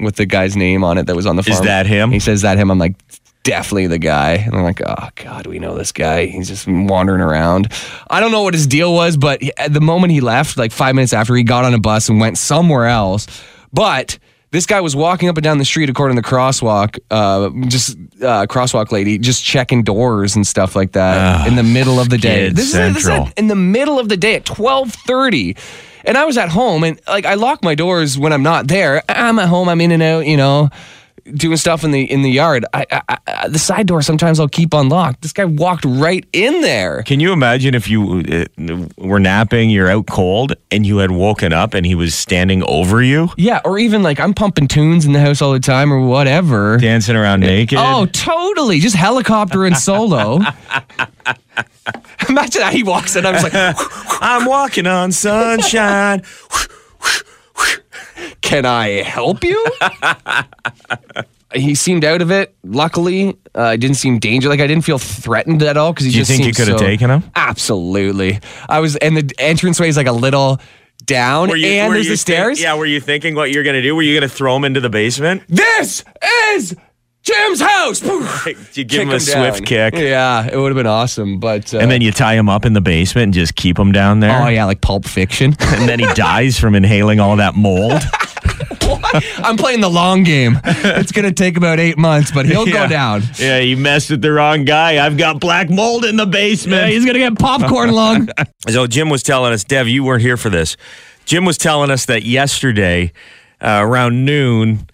with 0.00 0.16
the 0.16 0.24
guy's 0.26 0.56
name 0.56 0.82
on 0.82 0.96
it 0.98 1.06
that 1.06 1.14
was 1.14 1.26
on 1.26 1.36
the 1.36 1.42
Is 1.42 1.56
form. 1.56 1.66
that 1.66 1.86
him? 1.86 2.10
He 2.10 2.20
says 2.20 2.42
that 2.42 2.56
him. 2.58 2.70
I'm 2.70 2.78
like, 2.78 2.94
definitely 3.50 3.88
the 3.88 3.98
guy. 3.98 4.34
And 4.34 4.54
I'm 4.54 4.62
like, 4.62 4.80
oh 4.86 5.08
god, 5.16 5.48
we 5.48 5.58
know 5.58 5.76
this 5.76 5.90
guy. 5.90 6.26
He's 6.26 6.46
just 6.46 6.68
wandering 6.68 7.20
around. 7.20 7.72
I 8.08 8.20
don't 8.20 8.30
know 8.30 8.42
what 8.42 8.54
his 8.54 8.68
deal 8.68 8.94
was, 8.94 9.16
but 9.16 9.42
at 9.58 9.74
the 9.74 9.80
moment 9.80 10.12
he 10.12 10.20
left, 10.20 10.56
like 10.56 10.70
five 10.70 10.94
minutes 10.94 11.12
after, 11.12 11.34
he 11.34 11.42
got 11.42 11.64
on 11.64 11.74
a 11.74 11.80
bus 11.80 12.08
and 12.08 12.20
went 12.20 12.38
somewhere 12.38 12.86
else. 12.86 13.26
But 13.72 14.20
this 14.52 14.66
guy 14.66 14.80
was 14.80 14.94
walking 14.94 15.28
up 15.28 15.36
and 15.36 15.42
down 15.42 15.58
the 15.58 15.64
street, 15.64 15.90
according 15.90 16.16
to 16.16 16.22
the 16.22 16.28
crosswalk, 16.28 17.00
uh, 17.10 17.50
just 17.66 17.96
uh, 18.22 18.46
crosswalk 18.46 18.92
lady, 18.92 19.18
just 19.18 19.44
checking 19.44 19.82
doors 19.82 20.36
and 20.36 20.46
stuff 20.46 20.76
like 20.76 20.92
that 20.92 21.48
in 21.48 21.56
the 21.56 21.64
middle 21.64 21.98
of 21.98 22.08
the 22.08 22.18
day. 22.18 22.50
This 22.50 22.72
is, 22.72 22.94
this 22.94 23.08
is 23.08 23.32
in 23.36 23.48
the 23.48 23.56
middle 23.56 23.98
of 23.98 24.08
the 24.08 24.16
day 24.16 24.36
at 24.36 24.44
twelve 24.44 24.92
thirty. 24.92 25.56
And 26.04 26.16
I 26.16 26.24
was 26.24 26.38
at 26.38 26.50
home, 26.50 26.84
and 26.84 27.00
like 27.08 27.26
I 27.26 27.34
lock 27.34 27.64
my 27.64 27.74
doors 27.74 28.16
when 28.16 28.32
I'm 28.32 28.44
not 28.44 28.68
there. 28.68 29.02
I'm 29.08 29.38
at 29.40 29.48
home. 29.48 29.68
I'm 29.68 29.80
in 29.80 29.90
and 29.90 30.02
out. 30.02 30.26
You 30.26 30.36
know, 30.36 30.70
doing 31.34 31.56
stuff 31.56 31.84
in 31.84 31.90
the 31.90 32.02
in 32.10 32.22
the 32.22 32.30
yard. 32.30 32.64
I, 32.72 32.86
I, 32.90 33.18
I 33.26 33.48
the 33.48 33.58
side 33.58 33.86
door 33.86 34.02
sometimes 34.02 34.38
I'll 34.40 34.48
keep 34.48 34.72
unlocked. 34.74 35.22
This 35.22 35.32
guy 35.32 35.44
walked 35.44 35.84
right 35.84 36.24
in 36.32 36.60
there. 36.60 37.02
Can 37.04 37.20
you 37.20 37.32
imagine 37.32 37.74
if 37.74 37.88
you 37.88 38.22
uh, 38.58 38.86
were 38.98 39.18
napping, 39.20 39.70
you're 39.70 39.88
out 39.90 40.06
cold, 40.06 40.54
and 40.70 40.84
you 40.86 40.98
had 40.98 41.10
woken 41.10 41.52
up 41.52 41.74
and 41.74 41.84
he 41.86 41.94
was 41.94 42.14
standing 42.14 42.62
over 42.64 43.02
you, 43.02 43.30
Yeah, 43.36 43.60
or 43.64 43.78
even 43.78 44.02
like 44.02 44.20
I'm 44.20 44.34
pumping 44.34 44.68
tunes 44.68 45.06
in 45.06 45.12
the 45.12 45.20
house 45.20 45.40
all 45.42 45.52
the 45.52 45.60
time 45.60 45.92
or 45.92 46.00
whatever. 46.06 46.76
dancing 46.78 47.16
around 47.16 47.40
naked? 47.40 47.78
Oh, 47.80 48.06
totally. 48.06 48.78
Just 48.80 48.96
helicopter 48.96 49.64
and 49.64 49.76
solo. 49.76 50.40
Imagine 52.28 52.62
how 52.62 52.70
he 52.70 52.82
walks 52.82 53.16
in. 53.16 53.26
I'm 53.26 53.34
just 53.34 53.52
like, 53.52 53.74
I'm 54.20 54.44
walking 54.46 54.86
on 54.86 55.12
sunshine. 55.12 56.22
can 58.40 58.64
I 58.66 59.02
help 59.02 59.44
you? 59.44 59.64
he 61.54 61.74
seemed 61.74 62.04
out 62.04 62.22
of 62.22 62.30
it. 62.30 62.54
Luckily, 62.64 63.36
uh, 63.54 63.62
I 63.62 63.76
didn't 63.76 63.96
seem 63.96 64.18
danger. 64.18 64.48
Like 64.48 64.60
I 64.60 64.66
didn't 64.66 64.84
feel 64.84 64.98
threatened 64.98 65.62
at 65.62 65.76
all 65.76 65.92
because 65.92 66.06
you 66.06 66.12
just 66.12 66.30
think 66.30 66.44
you 66.46 66.52
could 66.52 66.68
have 66.68 66.78
so- 66.78 66.84
taken 66.86 67.10
him? 67.10 67.24
Absolutely. 67.34 68.38
I 68.68 68.80
was, 68.80 68.96
and 68.96 69.16
the 69.16 69.30
entranceway 69.38 69.88
is 69.88 69.96
like 69.96 70.06
a 70.06 70.12
little 70.12 70.60
down, 71.04 71.48
Were 71.48 71.56
you- 71.56 71.66
and 71.66 71.88
were 71.88 71.94
there's 71.94 72.06
you 72.06 72.12
the 72.12 72.16
stairs. 72.16 72.58
think- 72.58 72.64
yeah, 72.64 72.74
were 72.74 72.86
you 72.86 73.00
thinking 73.00 73.34
what 73.34 73.50
you're 73.50 73.64
going 73.64 73.74
to 73.76 73.82
do? 73.82 73.94
Were 73.96 74.02
you 74.02 74.18
going 74.18 74.28
to 74.28 74.34
throw 74.34 74.54
him 74.56 74.64
into 74.64 74.80
the 74.80 74.90
basement? 74.90 75.42
This 75.48 76.04
is 76.54 76.76
Jim's 77.22 77.60
house. 77.60 78.02
You 78.74 78.84
give 78.84 78.88
Kick 78.88 79.00
him 79.02 79.10
a 79.10 79.20
swift 79.20 79.66
kick? 79.66 79.94
Yeah, 79.94 80.46
it 80.50 80.56
would 80.56 80.68
have 80.70 80.76
been 80.76 80.86
awesome. 80.86 81.38
But 81.38 81.74
uh, 81.74 81.78
And 81.78 81.90
then 81.90 82.00
you 82.00 82.12
tie 82.12 82.34
him 82.34 82.48
up 82.48 82.64
in 82.64 82.72
the 82.72 82.80
basement 82.80 83.24
and 83.24 83.34
just 83.34 83.54
keep 83.56 83.78
him 83.78 83.92
down 83.92 84.20
there. 84.20 84.42
oh 84.42 84.48
yeah, 84.48 84.64
like 84.64 84.80
Pulp 84.80 85.04
Fiction. 85.04 85.54
And 85.60 85.88
then 85.88 85.98
he 85.98 86.06
dies 86.14 86.58
from 86.58 86.74
inhaling 86.74 87.20
all 87.20 87.36
that 87.36 87.54
mold. 87.54 88.00
I'm 89.38 89.56
playing 89.56 89.80
the 89.80 89.90
long 89.90 90.22
game. 90.22 90.58
It's 90.64 91.12
gonna 91.12 91.32
take 91.32 91.56
about 91.56 91.78
eight 91.78 91.98
months, 91.98 92.30
but 92.30 92.46
he'll 92.46 92.66
Yeah. 92.66 92.84
go 92.84 92.88
down. 92.88 93.22
Yeah, 93.38 93.58
you 93.58 93.76
messed 93.76 94.10
with 94.10 94.22
the 94.22 94.32
wrong 94.32 94.64
guy. 94.64 95.04
I've 95.04 95.16
got 95.16 95.40
black 95.40 95.68
mold 95.70 96.04
in 96.04 96.16
the 96.16 96.26
basement. 96.26 96.82
Yeah, 96.82 96.88
he's 96.88 97.04
gonna 97.04 97.18
get 97.18 97.38
popcorn 97.38 97.92
lung. 97.92 98.28
So 98.68 98.86
Jim 98.86 99.08
was 99.10 99.22
telling 99.22 99.52
us, 99.52 99.64
Dev, 99.64 99.88
you 99.88 100.04
weren't 100.04 100.22
here 100.22 100.36
for 100.36 100.48
this. 100.50 100.76
Jim 101.26 101.44
was 101.44 101.58
telling 101.58 101.90
us 101.90 102.06
that 102.06 102.22
yesterday, 102.24 103.12
uh, 103.60 103.80
around 103.82 104.24
noon, 104.24 104.88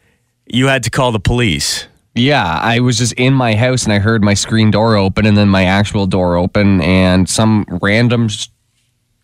you 0.47 0.67
had 0.67 0.83
to 0.85 0.91
call 0.91 1.13
the 1.13 1.21
police. 1.21 1.87
Yeah, 2.17 2.45
I 2.63 2.81
was 2.81 2.97
just 2.99 3.13
in 3.15 3.35
my 3.35 3.55
house 3.55 3.85
and 3.85 3.93
I 3.93 3.99
heard 3.99 4.25
my 4.25 4.35
screen 4.35 4.71
door 4.71 4.97
open 4.97 5.27
and 5.27 5.37
then 5.37 5.49
my 5.49 5.65
actual 5.65 6.07
door 6.07 6.37
open 6.37 6.81
and 6.81 7.29
some 7.29 7.67
random 7.83 8.25
s- 8.25 8.49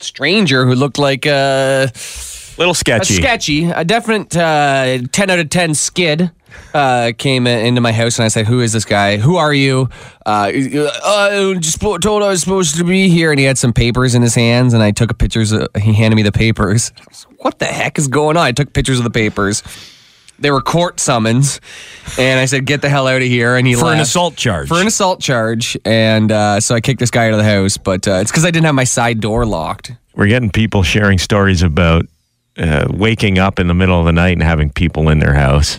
stranger 0.01 0.67
who 0.67 0.75
looked 0.75 0.99
like 0.99 1.25
a, 1.27 1.91
Little 2.59 2.73
a 2.73 2.75
sketchy. 2.75 3.15
sketchy, 3.15 3.65
a 3.71 3.83
definite 3.85 4.37
uh, 4.37 4.99
10 5.11 5.31
out 5.31 5.39
of 5.39 5.49
10 5.49 5.75
skid. 5.75 6.31
Uh, 6.75 7.13
came 7.17 7.47
in- 7.47 7.65
into 7.65 7.81
my 7.81 7.93
house 7.93 8.19
and 8.19 8.27
I 8.27 8.29
said, 8.29 8.47
"Who 8.47 8.61
is 8.61 8.75
this 8.75 8.85
guy? 8.85 9.17
Who 9.17 9.37
are 9.37 9.55
you?" 9.55 9.89
Uh, 10.27 10.53
uh, 11.03 11.55
just 11.55 11.81
told 11.81 12.05
I 12.23 12.29
was 12.29 12.41
supposed 12.43 12.77
to 12.77 12.85
be 12.85 13.09
here, 13.09 13.31
and 13.31 13.39
he 13.41 13.47
had 13.47 13.57
some 13.57 13.73
papers 13.73 14.15
in 14.15 14.21
his 14.21 14.35
hands, 14.35 14.75
and 14.75 14.83
I 14.83 14.91
took 14.91 15.17
pictures. 15.17 15.51
Of, 15.53 15.69
he 15.81 15.95
handed 15.95 16.15
me 16.17 16.23
the 16.23 16.31
papers. 16.31 16.93
I 17.01 17.05
was, 17.09 17.23
what 17.39 17.59
the 17.59 17.65
heck 17.65 17.97
is 17.99 18.07
going 18.07 18.37
on? 18.37 18.45
I 18.45 18.53
took 18.53 18.75
pictures 18.75 18.99
of 18.99 19.05
the 19.05 19.11
papers. 19.11 19.63
They 20.43 20.51
were 20.51 20.61
court 20.61 21.01
summons, 21.01 21.61
and 22.19 22.39
I 22.39 22.47
said, 22.47 22.67
"Get 22.67 22.83
the 22.83 22.89
hell 22.89 23.07
out 23.07 23.23
of 23.23 23.29
here!" 23.29 23.57
And 23.57 23.67
he 23.67 23.75
for 23.75 23.93
an 23.93 24.01
assault 24.01 24.37
charge. 24.37 24.69
for 24.69 24.81
an 24.81 24.87
assault 24.87 25.21
charge, 25.21 25.77
and 25.85 26.31
uh, 26.31 26.61
so 26.61 26.75
I 26.75 26.81
kicked 26.81 27.01
this 27.01 27.11
guy 27.11 27.29
out 27.29 27.33
of 27.33 27.39
the 27.39 27.45
house. 27.45 27.77
But 27.79 28.07
uh, 28.07 28.15
it's 28.15 28.31
because 28.31 28.45
I 28.45 28.51
didn't 28.51 28.67
have 28.67 28.75
my 28.75 28.85
side 28.85 29.21
door 29.21 29.47
locked. 29.47 29.93
We're 30.15 30.27
getting 30.27 30.51
people 30.51 30.83
sharing 30.83 31.19
stories 31.19 31.63
about 31.63 32.07
uh, 32.59 32.87
waking 32.91 33.39
up 33.39 33.59
in 33.59 33.67
the 33.69 33.75
middle 33.75 33.99
of 33.99 34.05
the 34.05 34.13
night 34.13 34.33
and 34.33 34.43
having 34.43 34.71
people 34.71 35.09
in 35.09 35.21
their 35.21 35.35
house. 35.35 35.79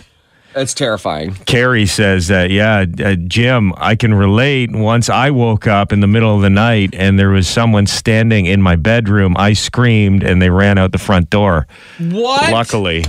That's 0.54 0.72
terrifying. 0.72 1.34
Carrie 1.46 1.86
says 1.86 2.28
that, 2.28 2.50
yeah, 2.50 2.84
uh, 3.04 3.16
Jim, 3.16 3.72
I 3.76 3.96
can 3.96 4.14
relate. 4.14 4.70
Once 4.70 5.08
I 5.08 5.30
woke 5.30 5.66
up 5.66 5.92
in 5.92 5.98
the 5.98 6.06
middle 6.06 6.34
of 6.34 6.42
the 6.42 6.50
night 6.50 6.94
and 6.94 7.18
there 7.18 7.30
was 7.30 7.48
someone 7.48 7.86
standing 7.86 8.46
in 8.46 8.62
my 8.62 8.76
bedroom, 8.76 9.36
I 9.36 9.54
screamed 9.54 10.22
and 10.22 10.40
they 10.40 10.50
ran 10.50 10.78
out 10.78 10.92
the 10.92 10.98
front 10.98 11.28
door. 11.28 11.66
What? 11.98 12.52
Luckily, 12.52 13.04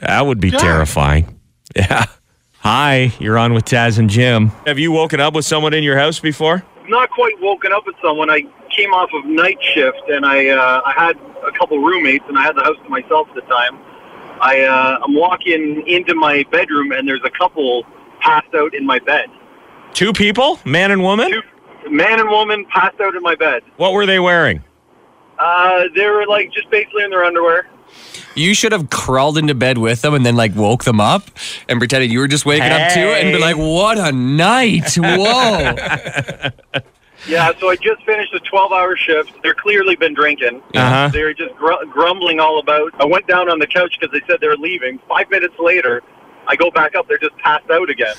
that 0.00 0.26
would 0.26 0.40
be 0.40 0.50
terrifying. 0.50 1.32
Yeah. 1.74 2.06
Hi, 2.60 3.12
you're 3.18 3.36
on 3.36 3.52
with 3.52 3.66
Taz 3.66 3.98
and 3.98 4.08
Jim. 4.08 4.48
Have 4.66 4.78
you 4.78 4.92
woken 4.92 5.20
up 5.20 5.34
with 5.34 5.44
someone 5.44 5.74
in 5.74 5.84
your 5.84 5.98
house 5.98 6.20
before? 6.20 6.64
not 6.88 7.10
quite 7.10 7.34
woken 7.40 7.72
up 7.72 7.86
with 7.86 7.96
someone. 8.02 8.30
I 8.30 8.42
came 8.74 8.92
off 8.92 9.10
of 9.12 9.24
night 9.26 9.58
shift, 9.74 10.02
and 10.08 10.24
I 10.24 10.48
uh, 10.48 10.82
I 10.84 10.92
had 10.92 11.16
a 11.46 11.52
couple 11.52 11.78
roommates, 11.78 12.24
and 12.28 12.38
I 12.38 12.42
had 12.42 12.56
the 12.56 12.62
house 12.62 12.76
to 12.82 12.88
myself 12.88 13.28
at 13.30 13.34
the 13.34 13.40
time. 13.42 13.78
I 14.40 14.62
uh, 14.62 14.98
I'm 15.04 15.14
walking 15.14 15.82
into 15.86 16.14
my 16.14 16.44
bedroom, 16.50 16.92
and 16.92 17.06
there's 17.06 17.24
a 17.24 17.30
couple 17.30 17.84
passed 18.20 18.54
out 18.54 18.74
in 18.74 18.86
my 18.86 18.98
bed. 19.00 19.26
Two 19.92 20.12
people, 20.12 20.58
man 20.64 20.90
and 20.90 21.02
woman. 21.02 21.30
Two 21.30 21.42
man 21.90 22.20
and 22.20 22.28
woman 22.28 22.64
passed 22.66 23.00
out 23.00 23.14
in 23.14 23.22
my 23.22 23.34
bed. 23.34 23.62
What 23.76 23.92
were 23.92 24.06
they 24.06 24.18
wearing? 24.18 24.62
Uh, 25.38 25.84
they 25.94 26.06
were 26.06 26.26
like 26.26 26.52
just 26.52 26.70
basically 26.70 27.04
in 27.04 27.10
their 27.10 27.24
underwear. 27.24 27.68
You 28.34 28.54
should 28.54 28.72
have 28.72 28.90
crawled 28.90 29.38
into 29.38 29.54
bed 29.54 29.78
with 29.78 30.02
them 30.02 30.12
and 30.14 30.24
then 30.24 30.36
like 30.36 30.54
woke 30.54 30.84
them 30.84 31.00
up 31.00 31.30
and 31.68 31.78
pretended 31.78 32.10
you 32.12 32.18
were 32.18 32.28
just 32.28 32.44
waking 32.44 32.70
up 32.70 32.92
too 32.92 33.00
and 33.00 33.32
be 33.32 33.38
like, 33.38 33.56
"What 33.56 33.98
a 33.98 34.12
night! 34.12 34.92
Whoa!" 34.96 35.74
Yeah, 37.26 37.50
so 37.58 37.70
I 37.70 37.76
just 37.76 38.04
finished 38.04 38.32
a 38.34 38.38
12-hour 38.40 38.96
shift. 38.98 39.32
They're 39.42 39.54
clearly 39.54 39.96
been 39.96 40.14
drinking. 40.14 40.62
Uh-huh. 40.74 41.08
They 41.12 41.22
were 41.24 41.34
just 41.34 41.56
gr- 41.56 41.84
grumbling 41.90 42.38
all 42.38 42.60
about. 42.60 42.92
I 43.00 43.04
went 43.04 43.26
down 43.26 43.48
on 43.50 43.58
the 43.58 43.66
couch 43.66 43.96
because 43.98 44.12
they 44.12 44.24
said 44.28 44.40
they 44.40 44.46
were 44.46 44.56
leaving. 44.56 45.00
Five 45.08 45.28
minutes 45.30 45.54
later, 45.58 46.02
I 46.46 46.54
go 46.54 46.70
back 46.70 46.94
up. 46.94 47.08
They're 47.08 47.18
just 47.18 47.36
passed 47.38 47.68
out 47.70 47.90
again. 47.90 48.14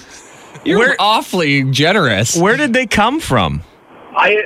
You're 0.65 0.79
Where- 0.79 0.95
awfully 0.99 1.63
generous. 1.71 2.35
Where 2.35 2.57
did 2.57 2.73
they 2.73 2.85
come 2.85 3.21
from? 3.21 3.61
I 4.17 4.41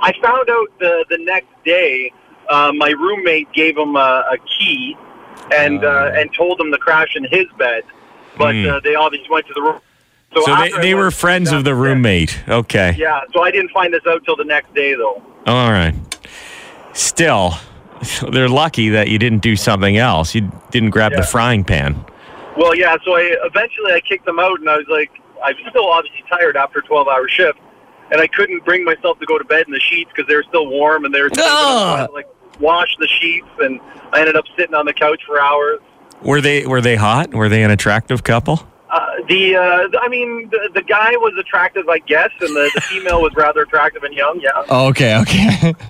I 0.00 0.12
found 0.20 0.48
out 0.50 0.68
the 0.80 1.04
the 1.10 1.18
next 1.18 1.48
day. 1.64 2.10
Uh, 2.48 2.72
my 2.74 2.90
roommate 2.90 3.52
gave 3.52 3.76
him 3.76 3.96
a, 3.96 4.24
a 4.32 4.36
key, 4.58 4.96
and 5.52 5.84
uh, 5.84 6.12
and 6.14 6.32
told 6.34 6.60
him 6.60 6.70
to 6.72 6.78
crash 6.78 7.14
in 7.16 7.24
his 7.24 7.46
bed. 7.58 7.84
But 8.36 8.54
Hmm. 8.54 8.66
uh, 8.68 8.80
they 8.80 8.94
obviously 8.94 9.28
went 9.30 9.46
to 9.46 9.52
the 9.54 9.62
room. 9.62 9.80
So 10.34 10.56
they, 10.56 10.70
they 10.80 10.94
were 10.94 11.12
friends 11.12 11.52
of 11.52 11.62
the 11.62 11.74
roommate. 11.76 12.42
Okay. 12.48 12.96
Yeah, 12.98 13.20
so 13.32 13.42
I 13.42 13.52
didn't 13.52 13.70
find 13.70 13.94
this 13.94 14.02
out 14.08 14.24
till 14.24 14.34
the 14.34 14.42
next 14.44 14.74
day, 14.74 14.94
though. 14.94 15.22
All 15.46 15.70
right. 15.70 15.94
Still, 16.92 17.54
they're 18.32 18.48
lucky 18.48 18.88
that 18.88 19.06
you 19.08 19.18
didn't 19.18 19.42
do 19.42 19.54
something 19.54 19.96
else. 19.96 20.34
You 20.34 20.50
didn't 20.72 20.90
grab 20.90 21.12
the 21.12 21.22
frying 21.22 21.62
pan. 21.62 22.04
Well, 22.56 22.74
yeah. 22.74 22.96
So 23.04 23.14
I 23.14 23.36
eventually 23.44 23.92
I 23.92 24.00
kicked 24.00 24.26
them 24.26 24.40
out, 24.40 24.58
and 24.58 24.68
I 24.68 24.76
was 24.76 24.86
like, 24.88 25.10
I'm 25.44 25.54
still 25.70 25.88
obviously 25.88 26.24
tired 26.28 26.56
after 26.56 26.80
a 26.80 26.82
12 26.82 27.06
hour 27.06 27.28
shift, 27.28 27.58
and 28.14 28.22
I 28.22 28.28
couldn't 28.28 28.64
bring 28.64 28.84
myself 28.84 29.18
to 29.18 29.26
go 29.26 29.38
to 29.38 29.44
bed 29.44 29.66
in 29.66 29.72
the 29.72 29.80
sheets 29.80 30.08
because 30.14 30.28
they 30.28 30.36
were 30.36 30.44
still 30.44 30.68
warm, 30.68 31.04
and 31.04 31.12
they 31.12 31.20
were 31.20 31.30
still 31.30 31.44
Ugh. 31.44 32.10
like 32.14 32.28
wash 32.60 32.96
the 33.00 33.08
sheets, 33.08 33.48
and 33.58 33.80
I 34.12 34.20
ended 34.20 34.36
up 34.36 34.44
sitting 34.56 34.74
on 34.74 34.86
the 34.86 34.92
couch 34.92 35.20
for 35.26 35.40
hours. 35.40 35.80
Were 36.22 36.40
they 36.40 36.64
were 36.64 36.80
they 36.80 36.94
hot? 36.94 37.34
Were 37.34 37.48
they 37.48 37.64
an 37.64 37.72
attractive 37.72 38.22
couple? 38.22 38.66
Uh, 38.88 39.06
the, 39.28 39.56
uh, 39.56 39.88
I 40.00 40.06
mean, 40.08 40.48
the, 40.50 40.70
the 40.72 40.82
guy 40.82 41.10
was 41.16 41.34
attractive, 41.36 41.88
I 41.88 41.98
guess, 41.98 42.30
and 42.40 42.54
the, 42.54 42.70
the 42.76 42.80
female 42.82 43.20
was 43.20 43.34
rather 43.34 43.62
attractive 43.62 44.04
and 44.04 44.14
young. 44.14 44.38
Yeah. 44.40 44.62
Okay, 44.70 45.18
okay. 45.18 45.74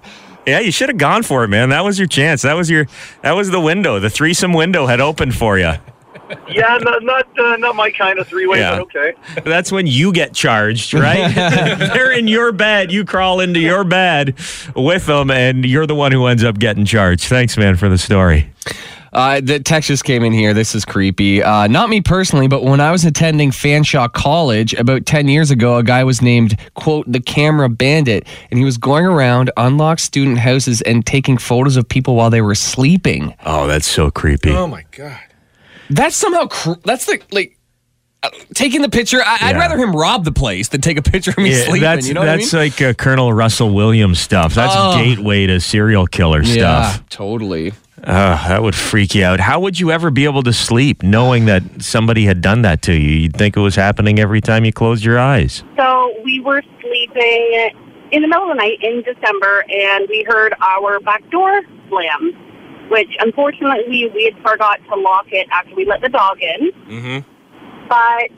Yeah, 0.47 0.61
you 0.61 0.71
should 0.73 0.90
have 0.90 0.99
gone 0.99 1.23
for 1.23 1.43
it, 1.45 1.49
man. 1.49 1.71
That 1.71 1.85
was 1.85 1.99
your 1.99 2.07
chance. 2.07 2.43
That 2.43 2.52
was 2.52 2.69
your 2.69 2.87
that 3.23 3.33
was 3.33 3.50
the 3.50 3.61
window. 3.61 3.99
The 3.99 4.11
threesome 4.11 4.52
window 4.52 4.85
had 4.85 5.00
opened 5.00 5.35
for 5.35 5.59
you. 5.59 5.73
Yeah, 6.49 6.78
not 6.80 7.02
not, 7.02 7.38
uh, 7.38 7.56
not 7.56 7.75
my 7.76 7.90
kind 7.90 8.18
of 8.18 8.26
three 8.28 8.47
way, 8.47 8.59
Yeah. 8.61 8.73
but 8.73 8.80
okay. 8.83 9.12
That's 9.44 9.73
when 9.73 9.87
you 9.87 10.12
get 10.12 10.35
charged, 10.35 10.94
right? 10.94 11.35
They're 11.94 12.12
in 12.12 12.28
your 12.28 12.52
bed. 12.52 12.92
You 12.92 13.04
crawl 13.04 13.40
into 13.40 13.61
your 13.61 13.85
bed 13.85 14.35
with 14.76 15.06
them, 15.06 15.30
and 15.30 15.64
you're 15.64 15.87
the 15.87 15.94
one 15.94 16.12
who 16.12 16.26
ends 16.26 16.44
up 16.44 16.59
getting 16.59 16.85
charged. 16.85 17.25
Thanks, 17.25 17.56
man, 17.56 17.76
for 17.76 17.88
the 17.88 17.99
story. 17.99 18.50
Uh, 19.12 19.40
the 19.40 19.61
text 19.61 19.88
just 19.88 20.04
came 20.04 20.25
in 20.25 20.33
here. 20.33 20.52
This 20.54 20.75
is 20.75 20.85
creepy. 20.85 21.42
Uh, 21.42 21.66
not 21.68 21.88
me 21.88 22.00
personally, 22.00 22.49
but 22.49 22.64
when 22.64 22.80
I 22.80 22.90
was 22.90 23.04
attending 23.04 23.50
Fanshawe 23.52 24.12
College 24.12 24.75
about 24.75 25.06
10 25.06 25.28
years 25.28 25.50
ago, 25.52 25.76
a 25.76 25.83
guy 25.85 26.02
was 26.04 26.21
named, 26.21 26.59
quote, 26.75 27.04
the 27.11 27.21
camera 27.21 27.68
bandit, 27.68 28.26
and 28.50 28.59
he 28.59 28.64
was 28.64 28.76
going 28.76 29.04
around 29.06 29.52
unlocked 29.56 30.00
student 30.00 30.38
houses 30.38 30.83
and 30.83 31.06
taking 31.06 31.38
photos 31.38 31.76
of 31.76 31.88
people 31.88 32.16
while 32.16 32.30
they 32.30 32.42
were 32.42 32.56
sleeping. 32.56 33.35
Oh, 33.47 33.66
that's 33.68 33.87
so 33.87 34.11
creepy. 34.11 34.50
Oh 34.50 34.66
my 34.66 34.85
god. 34.90 35.21
That's 35.91 36.17
somehow, 36.17 36.47
cr- 36.47 36.73
that's 36.85 37.07
the, 37.07 37.21
like, 37.31 37.57
uh, 38.23 38.31
taking 38.55 38.83
the 38.83 38.88
picture. 38.88 39.23
I- 39.25 39.38
I'd 39.41 39.50
Yeah. 39.57 39.59
rather 39.59 39.76
him 39.76 39.95
rob 39.95 40.25
the 40.25 40.33
place 40.33 40.69
than 40.69 40.81
take 40.81 40.97
a 40.99 41.03
picture 41.03 41.31
of 41.33 41.38
me 41.38 41.50
Yeah, 41.50 41.64
sleeping. 41.64 41.81
that's 41.83 42.09
you 42.09 42.14
know 42.14 42.25
that's 42.25 42.53
what 42.53 42.59
I 42.61 42.62
mean? 42.64 42.73
like 42.73 42.83
uh, 42.83 42.93
Colonel 42.95 43.33
Russell 43.33 43.71
Williams 43.75 44.19
stuff. 44.19 44.55
That's 44.55 44.75
Oh. 44.76 44.97
gateway 44.97 45.47
to 45.47 45.61
serial 45.61 46.07
killer 46.07 46.43
yeah, 46.43 46.91
stuff. 46.93 47.09
totally. 47.11 47.73
Uh, 48.03 48.49
that 48.49 48.62
would 48.62 48.75
freak 48.75 49.14
you 49.14 49.25
out. 49.25 49.41
How 49.41 49.61
would 49.61 49.81
you 49.81 49.91
ever 49.91 50.11
be 50.11 50.25
able 50.25 50.43
to 50.43 50.53
sleep 50.53 51.03
knowing 51.03 51.47
that 51.47 51.62
somebody 51.81 52.26
had 52.26 52.41
done 52.43 52.61
that 52.62 52.83
to 52.83 52.93
you? 52.93 53.14
You'd 53.23 53.37
think 53.37 53.57
it 53.57 53.61
was 53.61 53.76
happening 53.76 54.19
every 54.19 54.43
time 54.43 54.64
you 54.67 54.73
closed 54.73 55.03
your 55.05 55.19
eyes. 55.19 55.62
So 55.76 56.12
we 56.23 56.38
were 56.41 56.62
sleeping 56.83 57.71
in 58.11 58.21
the 58.23 58.29
middle 58.29 58.45
of 58.50 58.57
the 58.57 58.62
night 58.62 58.79
in 58.83 59.03
December, 59.03 59.64
and 59.71 60.07
we 60.11 60.23
heard 60.29 60.55
our 60.61 61.00
back 61.00 61.29
door 61.31 61.62
slam, 61.88 62.37
which 62.88 63.11
unfortunately 63.21 63.85
we, 63.88 64.11
we 64.14 64.25
had 64.25 64.37
forgot 64.43 64.81
to 64.88 64.97
lock 64.97 65.26
it 65.33 65.49
after 65.50 65.75
we 65.75 65.85
let 65.85 66.00
the 66.00 66.09
dog 66.09 66.38
in. 66.41 66.73
Mm-hmm. 66.88 67.88
But 67.88 68.31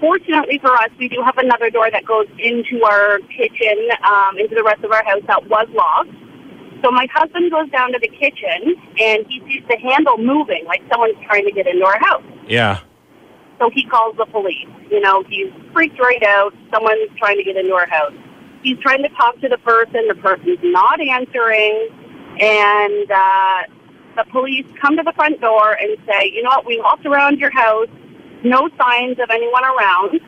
fortunately 0.00 0.58
for 0.58 0.72
us, 0.72 0.90
we 0.98 1.08
do 1.08 1.22
have 1.24 1.38
another 1.38 1.70
door 1.70 1.90
that 1.90 2.04
goes 2.04 2.26
into 2.38 2.84
our 2.84 3.18
kitchen, 3.36 3.88
um, 4.04 4.38
into 4.38 4.54
the 4.54 4.62
rest 4.62 4.82
of 4.84 4.90
our 4.92 5.04
house 5.04 5.22
that 5.26 5.48
was 5.48 5.68
locked. 5.74 6.10
So 6.82 6.90
my 6.90 7.06
husband 7.14 7.50
goes 7.52 7.70
down 7.70 7.92
to 7.92 7.98
the 8.00 8.08
kitchen, 8.08 8.74
and 8.98 9.24
he 9.28 9.40
sees 9.46 9.62
the 9.68 9.78
handle 9.78 10.18
moving, 10.18 10.64
like 10.66 10.82
someone's 10.90 11.14
trying 11.26 11.44
to 11.46 11.52
get 11.52 11.68
into 11.68 11.84
our 11.84 11.98
house. 12.00 12.24
Yeah. 12.48 12.80
So 13.60 13.70
he 13.70 13.84
calls 13.84 14.16
the 14.16 14.26
police. 14.26 14.66
You 14.90 15.00
know, 15.00 15.22
he's 15.28 15.52
freaked 15.72 16.00
right 16.00 16.22
out. 16.24 16.52
Someone's 16.74 17.08
trying 17.16 17.36
to 17.36 17.44
get 17.44 17.56
into 17.56 17.72
our 17.74 17.88
house. 17.88 18.12
He's 18.64 18.78
trying 18.80 19.02
to 19.04 19.08
talk 19.10 19.40
to 19.40 19.48
the 19.48 19.58
person. 19.58 20.08
The 20.08 20.16
person's 20.16 20.58
not 20.62 21.00
answering. 21.00 21.88
And 22.40 23.10
uh, 23.10 23.62
the 24.16 24.24
police 24.30 24.66
come 24.80 24.96
to 24.96 25.02
the 25.02 25.12
front 25.12 25.40
door 25.40 25.72
and 25.72 25.96
say, 26.06 26.30
you 26.32 26.42
know 26.42 26.50
what, 26.50 26.66
we 26.66 26.78
walked 26.80 27.06
around 27.06 27.38
your 27.38 27.50
house. 27.50 27.88
No 28.44 28.68
signs 28.78 29.18
of 29.18 29.30
anyone 29.30 29.64
around. 29.64 30.20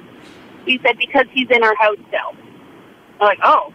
He 0.66 0.78
said, 0.84 0.96
because 0.98 1.26
he's 1.32 1.48
in 1.50 1.62
our 1.62 1.74
house 1.76 1.98
still. 2.08 2.36
I'm 3.20 3.26
like, 3.26 3.38
oh. 3.42 3.72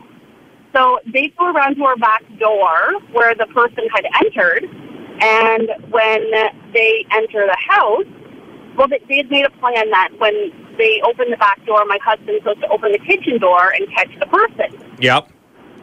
So 0.74 1.00
they 1.12 1.34
go 1.38 1.52
around 1.52 1.76
to 1.76 1.84
our 1.84 1.98
back 1.98 2.24
door 2.40 3.00
where 3.12 3.36
the 3.36 3.48
person 3.48 3.84
had 3.94 4.06
entered. 4.24 4.64
And 5.22 5.70
when 5.90 6.32
they 6.74 7.06
enter 7.12 7.46
the 7.46 7.58
house, 7.68 8.06
well, 8.78 8.88
they, 8.88 9.02
they 9.10 9.18
had 9.18 9.30
made 9.30 9.46
a 9.46 9.50
plan 9.52 9.90
that 9.90 10.10
when 10.18 10.52
they 10.78 11.02
open 11.06 11.30
the 11.30 11.38
back 11.38 11.64
door, 11.66 11.84
my 11.86 11.98
husband's 12.04 12.42
supposed 12.42 12.62
to 12.62 12.70
open 12.70 12.94
the 12.94 13.00
kitchen 13.00 13.38
door 13.40 13.72
and 13.72 13.90
catch 13.94 14.10
the 14.20 14.26
person. 14.28 14.98
Yep. 15.00 15.30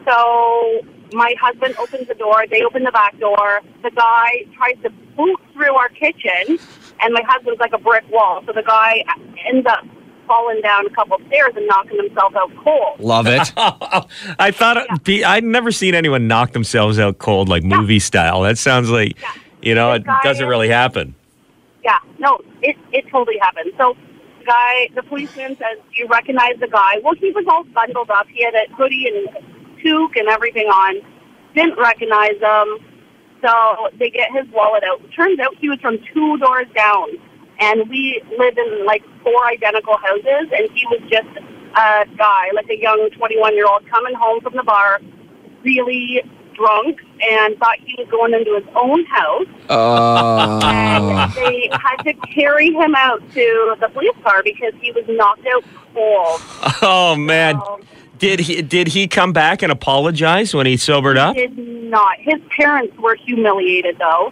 So 0.05 0.81
my 1.13 1.35
husband 1.39 1.75
opens 1.79 2.07
the 2.07 2.13
door, 2.15 2.45
they 2.49 2.61
open 2.63 2.83
the 2.83 2.91
back 2.91 3.17
door. 3.19 3.61
The 3.83 3.91
guy 3.91 4.45
tries 4.55 4.75
to 4.83 4.89
boot 5.15 5.39
through 5.53 5.73
our 5.75 5.89
kitchen, 5.89 6.57
and 7.01 7.13
my 7.13 7.21
husband's 7.27 7.59
like 7.59 7.73
a 7.73 7.77
brick 7.77 8.03
wall. 8.11 8.41
So 8.45 8.51
the 8.53 8.63
guy 8.63 9.03
ends 9.47 9.65
up 9.67 9.85
falling 10.27 10.59
down 10.61 10.85
a 10.85 10.89
couple 10.89 11.17
stairs 11.27 11.53
and 11.55 11.65
knocking 11.67 11.97
himself 12.03 12.35
out 12.35 12.51
cold. 12.63 12.99
Love 12.99 13.27
it. 13.27 13.53
I 13.57 14.51
thought 14.51 14.75
it 14.77 15.03
be, 15.05 15.23
I'd 15.23 15.43
never 15.45 15.71
seen 15.71 15.95
anyone 15.95 16.27
knock 16.27 16.51
themselves 16.51 16.99
out 16.99 17.17
cold 17.17 17.47
like 17.47 17.63
movie 17.63 17.99
style. 17.99 18.41
That 18.41 18.57
sounds 18.57 18.89
like, 18.89 19.19
Yeah. 19.21 19.31
you 19.61 19.73
know, 19.75 19.93
This 19.93 20.01
it 20.07 20.23
doesn't 20.23 20.45
is- 20.45 20.49
really 20.49 20.67
happen. 20.69 21.15
Yeah, 21.83 21.99
no, 22.19 22.39
it 22.61 22.75
it 22.91 23.05
totally 23.09 23.37
happened. 23.39 23.71
So 23.77 23.95
the 24.39 24.45
guy, 24.45 24.89
the 24.95 25.03
policeman 25.03 25.55
says, 25.55 25.77
"Do 25.77 26.01
you 26.03 26.07
recognize 26.09 26.59
the 26.59 26.67
guy?" 26.67 26.95
Well, 27.01 27.13
he 27.15 27.31
was 27.31 27.45
all 27.49 27.63
bundled 27.63 28.09
up. 28.09 28.27
He 28.27 28.43
had 28.43 28.53
a 28.55 28.65
hoodie 28.75 29.07
and 29.07 29.45
toque 29.83 30.17
and 30.17 30.27
everything 30.27 30.67
on. 30.67 31.01
Didn't 31.55 31.77
recognize 31.77 32.37
him. 32.39 32.79
So 33.41 33.89
they 33.99 34.09
get 34.09 34.31
his 34.33 34.47
wallet 34.51 34.83
out. 34.83 35.01
Turns 35.15 35.39
out 35.39 35.55
he 35.59 35.69
was 35.69 35.79
from 35.79 35.97
two 36.13 36.37
doors 36.37 36.67
down, 36.75 37.09
and 37.59 37.87
we 37.89 38.21
live 38.37 38.57
in 38.57 38.85
like 38.85 39.03
four 39.23 39.45
identical 39.45 39.97
houses, 39.97 40.49
and 40.51 40.69
he 40.73 40.85
was 40.87 41.01
just 41.09 41.29
a 41.77 42.05
guy, 42.17 42.49
like 42.55 42.69
a 42.69 42.77
young 42.79 43.09
21 43.15 43.55
year 43.55 43.67
old, 43.67 43.87
coming 43.89 44.15
home 44.15 44.41
from 44.41 44.53
the 44.55 44.63
bar, 44.63 44.99
really 45.63 46.23
drunk, 46.55 46.99
and 47.21 47.57
thought 47.57 47.77
he 47.85 47.95
was 47.97 48.07
going 48.09 48.33
into 48.33 48.55
his 48.55 48.63
own 48.75 49.03
house 49.05 49.47
Uh, 49.69 50.59
and 50.63 51.31
they 51.33 51.69
had 51.71 51.97
to 52.03 52.13
carry 52.33 52.71
him 52.71 52.95
out 52.95 53.21
to 53.33 53.75
the 53.79 53.87
police 53.89 54.15
car 54.23 54.41
because 54.43 54.73
he 54.81 54.91
was 54.91 55.03
knocked 55.07 55.45
out 55.47 55.63
cold. 55.93 56.41
Oh 56.81 57.15
man. 57.17 57.55
So 57.59 57.79
Did 58.19 58.39
he 58.41 58.61
did 58.61 58.87
he 58.89 59.07
come 59.07 59.33
back 59.33 59.61
and 59.61 59.71
apologize 59.71 60.53
when 60.53 60.65
he 60.65 60.77
sobered 60.77 61.17
up? 61.17 61.35
he 61.35 61.47
did 61.47 61.57
not. 61.89 62.17
His 62.19 62.39
parents 62.55 62.95
were 62.97 63.15
humiliated 63.15 63.97
though. 63.99 64.31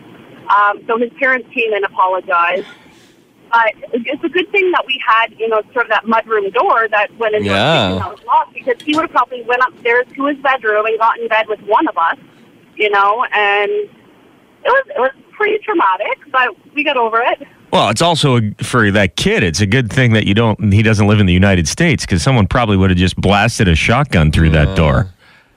Um, 0.49 0.81
so 0.87 0.97
his 0.97 1.11
parents 1.19 1.47
came 1.53 1.73
and 1.73 1.83
apologized. 1.85 2.67
But 3.51 3.73
it's 3.93 4.23
a 4.23 4.27
good 4.29 4.51
thing 4.51 4.69
that 4.71 4.83
we 4.85 5.01
had, 5.07 5.27
you 5.39 5.47
know, 5.47 5.61
sort 5.71 5.85
of 5.85 5.89
that 5.89 6.03
mudroom 6.05 6.51
door 6.53 6.87
that 6.89 7.15
went 7.17 7.35
into 7.35 7.47
Yeah. 7.49 7.55
our 7.55 7.87
kitchen 7.93 7.99
that 7.99 8.11
was 8.11 8.23
locked 8.25 8.53
because 8.53 8.81
he 8.81 8.95
would 8.95 9.03
have 9.03 9.11
probably 9.11 9.43
went 9.43 9.61
upstairs 9.67 10.05
to 10.15 10.25
his 10.25 10.37
bedroom 10.39 10.85
and 10.85 10.97
got 10.99 11.17
in 11.19 11.27
bed 11.29 11.47
with 11.47 11.61
one 11.61 11.87
of 11.87 11.97
us, 11.97 12.17
you 12.75 12.89
know, 12.89 13.25
and 13.31 13.71
it 13.71 13.89
was 14.65 14.85
it 14.87 14.99
was 14.99 15.11
pretty 15.31 15.57
traumatic, 15.63 16.19
but 16.31 16.49
we 16.73 16.83
got 16.83 16.97
over 16.97 17.21
it. 17.21 17.47
Well, 17.71 17.89
it's 17.89 18.01
also 18.01 18.37
a, 18.37 18.53
for 18.63 18.89
that 18.91 19.15
kid. 19.15 19.43
It's 19.43 19.59
a 19.59 19.65
good 19.65 19.91
thing 19.91 20.13
that 20.13 20.25
you 20.25 20.33
don't. 20.33 20.71
He 20.71 20.81
doesn't 20.81 21.07
live 21.07 21.19
in 21.19 21.25
the 21.25 21.33
United 21.33 21.67
States 21.67 22.05
because 22.05 22.23
someone 22.23 22.47
probably 22.47 22.77
would 22.77 22.89
have 22.89 22.99
just 22.99 23.15
blasted 23.17 23.67
a 23.67 23.75
shotgun 23.75 24.31
through 24.31 24.51
that 24.51 24.69
uh. 24.69 24.75
door. 24.75 25.09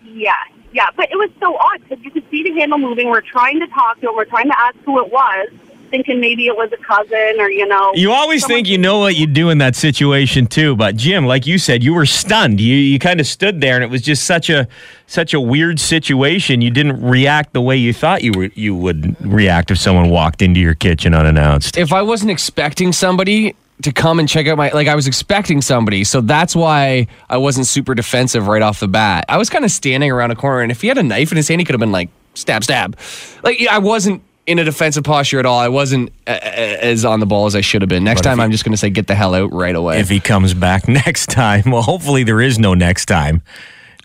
Yeah, 0.02 0.34
Yeah, 0.72 0.86
but 0.96 1.10
it 1.10 1.16
was 1.16 1.30
so 1.40 1.56
odd 1.56 1.82
because 1.82 2.04
you 2.04 2.10
could 2.10 2.24
see 2.30 2.42
the 2.42 2.52
handle 2.58 2.78
moving. 2.78 3.08
We're 3.08 3.20
trying 3.20 3.60
to 3.60 3.66
talk 3.68 4.00
to 4.00 4.08
him. 4.08 4.16
We're 4.16 4.24
trying 4.24 4.48
to 4.48 4.58
ask 4.58 4.76
who 4.84 5.00
it 5.04 5.12
was, 5.12 5.48
thinking 5.88 6.20
maybe 6.20 6.46
it 6.46 6.56
was 6.56 6.70
a 6.72 6.76
cousin 6.76 7.40
or 7.40 7.50
you 7.50 7.66
know. 7.66 7.92
You 7.94 8.12
always 8.12 8.46
think 8.46 8.68
you 8.68 8.78
know 8.78 8.98
what 8.98 9.16
you 9.16 9.26
do 9.26 9.50
in 9.50 9.58
that 9.58 9.76
situation 9.76 10.46
too, 10.46 10.76
but 10.76 10.96
Jim, 10.96 11.26
like 11.26 11.46
you 11.46 11.58
said, 11.58 11.82
you 11.82 11.94
were 11.94 12.06
stunned. 12.06 12.60
You 12.60 12.76
you 12.76 12.98
kind 12.98 13.20
of 13.20 13.26
stood 13.26 13.60
there, 13.60 13.74
and 13.74 13.84
it 13.84 13.90
was 13.90 14.02
just 14.02 14.24
such 14.24 14.50
a 14.50 14.68
such 15.06 15.34
a 15.34 15.40
weird 15.40 15.80
situation. 15.80 16.60
You 16.60 16.70
didn't 16.70 17.02
react 17.02 17.52
the 17.52 17.60
way 17.60 17.76
you 17.76 17.92
thought 17.92 18.22
you 18.22 18.32
were 18.34 18.50
you 18.54 18.74
would 18.74 19.16
react 19.24 19.70
if 19.70 19.78
someone 19.78 20.10
walked 20.10 20.42
into 20.42 20.60
your 20.60 20.74
kitchen 20.74 21.14
unannounced. 21.14 21.76
if 21.76 21.92
I 21.92 22.02
wasn't 22.02 22.30
expecting 22.30 22.92
somebody 22.92 23.54
to 23.82 23.92
come 23.92 24.18
and 24.18 24.28
check 24.28 24.46
out 24.48 24.56
my 24.56 24.70
like 24.70 24.88
I 24.88 24.94
was 24.94 25.06
expecting 25.06 25.62
somebody, 25.62 26.04
so 26.04 26.20
that's 26.20 26.54
why 26.56 27.06
I 27.28 27.36
wasn't 27.36 27.66
super 27.66 27.94
defensive 27.94 28.46
right 28.46 28.62
off 28.62 28.80
the 28.80 28.88
bat. 28.88 29.24
I 29.28 29.38
was 29.38 29.48
kind 29.50 29.64
of 29.64 29.70
standing 29.70 30.10
around 30.10 30.30
a 30.30 30.36
corner, 30.36 30.62
and 30.62 30.72
if 30.72 30.80
he 30.80 30.88
had 30.88 30.98
a 30.98 31.02
knife 31.02 31.30
in 31.30 31.36
his 31.36 31.48
hand, 31.48 31.60
he 31.60 31.64
could 31.64 31.74
have 31.74 31.80
been 31.80 31.92
like 31.92 32.10
stab, 32.34 32.64
stab. 32.64 32.96
Like 33.42 33.66
I 33.68 33.78
wasn't 33.78 34.22
in 34.48 34.58
a 34.58 34.64
defensive 34.64 35.04
posture 35.04 35.38
at 35.38 35.46
all. 35.46 35.58
I 35.60 35.68
wasn't 35.68 36.10
as 36.26 37.04
on 37.04 37.20
the 37.20 37.26
ball 37.26 37.46
as 37.46 37.54
I 37.54 37.60
should 37.60 37.82
have 37.82 37.88
been. 37.88 38.02
Next 38.02 38.22
time, 38.22 38.40
I'm 38.40 38.50
just 38.50 38.64
going 38.64 38.72
to 38.72 38.78
say 38.78 38.90
get 38.90 39.06
the 39.06 39.14
hell 39.14 39.34
out 39.34 39.52
right 39.52 39.76
away. 39.76 40.00
If 40.00 40.08
he 40.08 40.18
comes 40.20 40.54
back 40.54 40.88
next 40.88 41.26
time, 41.30 41.70
well, 41.70 41.82
hopefully 41.82 42.24
there 42.24 42.40
is 42.40 42.58
no 42.58 42.74
next 42.74 43.06
time. 43.06 43.42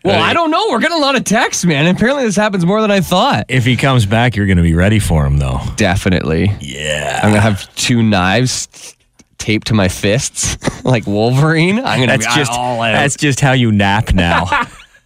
well, 0.04 0.22
Uh, 0.22 0.26
I 0.26 0.34
don't 0.34 0.52
know. 0.52 0.66
We're 0.70 0.80
getting 0.80 0.98
a 0.98 1.02
lot 1.02 1.16
of 1.16 1.24
texts, 1.24 1.64
man. 1.66 1.88
Apparently, 1.88 2.26
this 2.26 2.36
happens 2.36 2.66
more 2.66 2.82
than 2.82 2.92
I 2.92 3.00
thought. 3.02 3.46
If 3.48 3.64
he 3.66 3.76
comes 3.78 4.06
back, 4.06 4.36
you're 4.36 4.46
going 4.46 4.58
to 4.58 4.64
be 4.64 4.76
ready 4.76 5.00
for 5.00 5.26
him, 5.26 5.38
though. 5.38 5.60
Definitely. 5.78 6.52
Yeah. 6.60 7.22
I'm 7.24 7.30
gonna 7.32 7.42
have 7.42 7.74
two 7.76 8.04
knives 8.04 8.96
taped 9.38 9.68
to 9.68 9.74
my 9.74 9.88
fists 9.88 10.58
like 10.86 11.08
Wolverine. 11.08 11.80
I'm 11.80 12.00
gonna 12.00 12.08
That's 12.18 12.28
be 12.28 12.34
just 12.36 12.52
all 12.52 12.82
out. 12.82 12.92
that's 12.92 13.16
just 13.16 13.40
how 13.40 13.54
you 13.54 13.72
nap 13.72 14.14
now. 14.14 14.46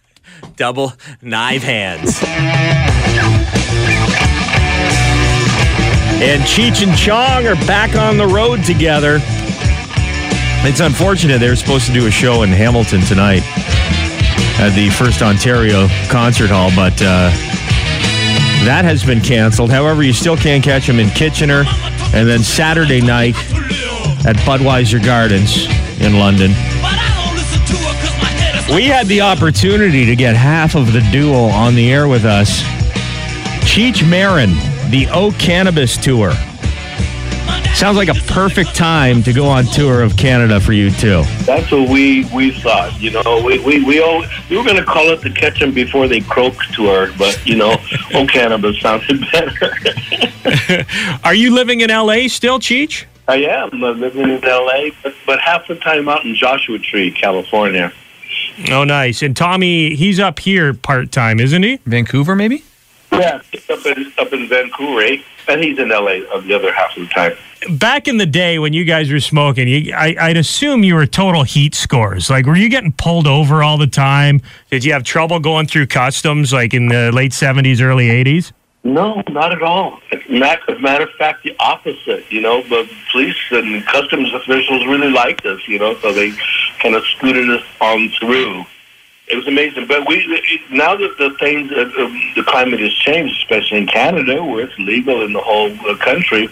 Double 0.56 0.92
knife 1.22 1.62
hands. 1.62 2.18
And 6.20 6.42
Cheech 6.42 6.86
and 6.86 6.98
Chong 6.98 7.46
are 7.46 7.54
back 7.66 7.94
on 7.94 8.16
the 8.16 8.26
road 8.26 8.64
together. 8.64 9.20
It's 10.64 10.80
unfortunate 10.80 11.38
they 11.38 11.48
were 11.48 11.54
supposed 11.54 11.86
to 11.86 11.92
do 11.92 12.08
a 12.08 12.10
show 12.10 12.42
in 12.42 12.48
Hamilton 12.48 13.02
tonight 13.02 13.42
at 14.58 14.72
the 14.74 14.90
First 14.90 15.22
Ontario 15.22 15.86
Concert 16.10 16.50
Hall, 16.50 16.70
but 16.74 16.94
uh, 17.00 17.30
that 18.66 18.84
has 18.84 19.04
been 19.04 19.20
canceled. 19.20 19.70
However, 19.70 20.02
you 20.02 20.12
still 20.12 20.36
can 20.36 20.60
catch 20.60 20.88
them 20.88 20.98
in 20.98 21.08
Kitchener, 21.10 21.62
and 22.12 22.28
then 22.28 22.40
Saturday 22.40 23.00
night 23.00 23.36
at 24.26 24.34
Budweiser 24.38 25.02
Gardens 25.02 25.68
in 26.00 26.18
London. 26.18 26.50
We 28.74 28.86
had 28.86 29.06
the 29.06 29.20
opportunity 29.20 30.04
to 30.04 30.16
get 30.16 30.34
half 30.34 30.74
of 30.74 30.92
the 30.92 31.00
duo 31.12 31.44
on 31.44 31.76
the 31.76 31.92
air 31.92 32.08
with 32.08 32.24
us. 32.24 32.60
Cheech 33.62 34.06
Marin, 34.08 34.50
the 34.90 35.06
O 35.10 35.32
Cannabis 35.32 35.96
Tour. 35.96 36.32
Sounds 37.74 37.96
like 37.96 38.08
a 38.08 38.14
perfect 38.26 38.74
time 38.74 39.22
to 39.22 39.32
go 39.32 39.46
on 39.46 39.64
tour 39.66 40.02
of 40.02 40.16
Canada 40.16 40.58
for 40.60 40.72
you 40.72 40.90
too. 40.90 41.22
That's 41.44 41.70
what 41.70 41.88
we 41.88 42.24
we 42.34 42.50
thought. 42.50 43.00
You 43.00 43.12
know, 43.12 43.42
we 43.44 43.58
we 43.60 43.84
we, 43.84 44.00
all, 44.00 44.24
we 44.50 44.56
were 44.56 44.64
going 44.64 44.76
to 44.76 44.84
call 44.84 45.10
it 45.10 45.20
the 45.20 45.30
Catch 45.30 45.62
'em 45.62 45.72
Before 45.72 46.08
They 46.08 46.20
Croak 46.20 46.56
tour, 46.72 47.12
but 47.16 47.40
you 47.46 47.56
know, 47.56 47.76
oh 48.14 48.26
cannabis 48.26 48.80
sounded 48.80 49.24
better. 49.30 49.76
Are 51.24 51.34
you 51.34 51.54
living 51.54 51.80
in 51.82 51.90
LA 51.90 52.28
still, 52.28 52.58
Cheech? 52.58 53.04
I 53.28 53.42
am 53.42 53.84
uh, 53.84 53.90
living 53.90 54.28
in 54.30 54.42
L.A., 54.42 54.90
but, 55.02 55.14
but 55.26 55.38
half 55.38 55.68
the 55.68 55.74
time 55.74 56.08
out 56.08 56.24
in 56.24 56.34
Joshua 56.34 56.78
Tree, 56.78 57.10
California. 57.10 57.92
Oh, 58.70 58.84
nice. 58.84 59.22
And 59.22 59.36
Tommy, 59.36 59.94
he's 59.94 60.18
up 60.18 60.38
here 60.38 60.72
part 60.72 61.12
time, 61.12 61.38
isn't 61.38 61.62
he? 61.62 61.78
Vancouver, 61.84 62.34
maybe. 62.34 62.64
Yeah, 63.12 63.40
up 63.70 63.86
in 63.86 64.12
up 64.18 64.32
in 64.32 64.48
Vancouver, 64.48 65.00
eh? 65.02 65.22
and 65.48 65.62
he's 65.62 65.78
in 65.78 65.90
L.A. 65.90 66.26
of 66.28 66.44
the 66.44 66.54
other 66.54 66.72
half 66.72 66.96
of 66.96 67.08
the 67.08 67.14
time. 67.14 67.32
Back 67.70 68.06
in 68.06 68.18
the 68.18 68.26
day 68.26 68.58
when 68.58 68.72
you 68.72 68.84
guys 68.84 69.10
were 69.10 69.18
smoking, 69.18 69.66
you, 69.66 69.92
I, 69.94 70.14
I'd 70.20 70.36
assume 70.36 70.84
you 70.84 70.94
were 70.94 71.06
total 71.06 71.42
heat 71.42 71.74
scores. 71.74 72.30
Like, 72.30 72.46
were 72.46 72.56
you 72.56 72.68
getting 72.68 72.92
pulled 72.92 73.26
over 73.26 73.62
all 73.62 73.78
the 73.78 73.86
time? 73.86 74.40
Did 74.70 74.84
you 74.84 74.92
have 74.92 75.02
trouble 75.02 75.40
going 75.40 75.66
through 75.66 75.88
customs, 75.88 76.52
like 76.52 76.74
in 76.74 76.88
the 76.88 77.10
late 77.12 77.32
seventies, 77.32 77.80
early 77.80 78.10
eighties? 78.10 78.52
No, 78.84 79.22
not 79.28 79.52
at 79.52 79.62
all. 79.62 80.00
Not, 80.28 80.60
as 80.68 80.76
a 80.76 80.80
matter 80.80 81.04
of 81.04 81.10
fact, 81.18 81.42
the 81.42 81.56
opposite. 81.58 82.30
You 82.30 82.40
know, 82.40 82.62
the 82.62 82.88
police 83.10 83.36
and 83.50 83.84
customs 83.86 84.32
officials 84.32 84.86
really 84.86 85.10
liked 85.10 85.44
us. 85.46 85.66
You 85.66 85.78
know, 85.78 85.98
so 85.98 86.12
they 86.12 86.32
kind 86.78 86.94
of 86.94 87.04
scooted 87.04 87.50
us 87.50 87.64
on 87.80 88.10
through. 88.10 88.64
It 89.30 89.36
was 89.36 89.46
amazing. 89.46 89.86
But 89.86 90.08
we 90.08 90.16
now 90.70 90.96
that 90.96 91.18
the 91.18 91.30
things, 91.38 91.70
uh, 91.70 91.90
uh, 91.98 92.08
the 92.34 92.44
climate 92.46 92.80
has 92.80 92.94
changed, 92.94 93.36
especially 93.38 93.78
in 93.78 93.86
Canada, 93.86 94.42
where 94.42 94.64
it's 94.64 94.78
legal 94.78 95.22
in 95.22 95.32
the 95.34 95.40
whole 95.40 95.70
uh, 95.86 95.96
country. 95.96 96.48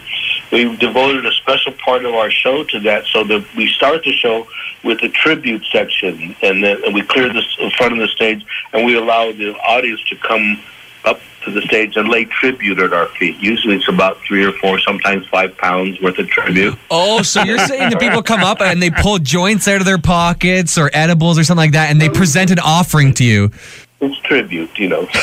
We've 0.53 0.79
devoted 0.79 1.25
a 1.27 1.33
special 1.33 1.73
part 1.73 2.05
of 2.05 2.15
our 2.15 2.31
show 2.31 2.65
to 2.65 2.81
that, 2.81 3.07
so 3.07 3.25
that 3.25 3.45
we 3.57 3.69
start 3.69 4.05
the 4.05 4.13
show 4.13 4.47
with 4.85 5.03
a 5.03 5.09
tribute 5.09 5.65
section, 5.73 6.37
and 6.43 6.63
then 6.63 6.85
and 6.85 6.95
we 6.95 7.03
clear 7.03 7.33
the 7.33 7.43
front 7.77 7.95
of 7.95 7.99
the 7.99 8.09
stage, 8.09 8.45
and 8.73 8.85
we 8.85 8.95
allow 8.97 9.33
the 9.33 9.55
audience 9.57 10.03
to 10.11 10.17
come 10.17 10.61
up 11.05 11.21
to 11.47 11.51
the 11.51 11.63
stage 11.63 11.97
and 11.97 12.09
lay 12.09 12.27
tribute 12.27 12.79
at 12.79 12.93
our 12.93 13.07
feet. 13.19 13.37
Usually, 13.39 13.77
it's 13.77 13.89
about 13.89 14.19
three 14.27 14.45
or 14.45 14.53
four, 14.53 14.79
sometimes 14.81 15.27
five 15.29 15.57
pounds 15.57 16.01
worth 16.03 16.19
of 16.19 16.29
tribute. 16.29 16.77
Oh, 16.91 17.23
so 17.23 17.43
you're 17.43 17.59
saying 17.59 17.91
that 17.91 17.99
people 18.01 18.23
come 18.23 18.43
up 18.45 18.61
and 18.61 18.83
they 18.83 18.91
pull 18.91 19.19
joints 19.19 19.67
out 19.67 19.81
of 19.81 19.87
their 19.87 19.99
pockets 19.99 20.77
or 20.77 20.91
edibles 20.93 21.39
or 21.39 21.45
something 21.45 21.65
like 21.65 21.73
that, 21.73 21.91
and 21.91 22.01
they 22.01 22.09
present 22.11 22.51
an 22.51 22.59
offering 22.59 23.15
to 23.15 23.25
you. 23.25 23.51
It's 23.99 24.19
tribute, 24.21 24.79
you 24.79 24.89
know. 24.91 25.09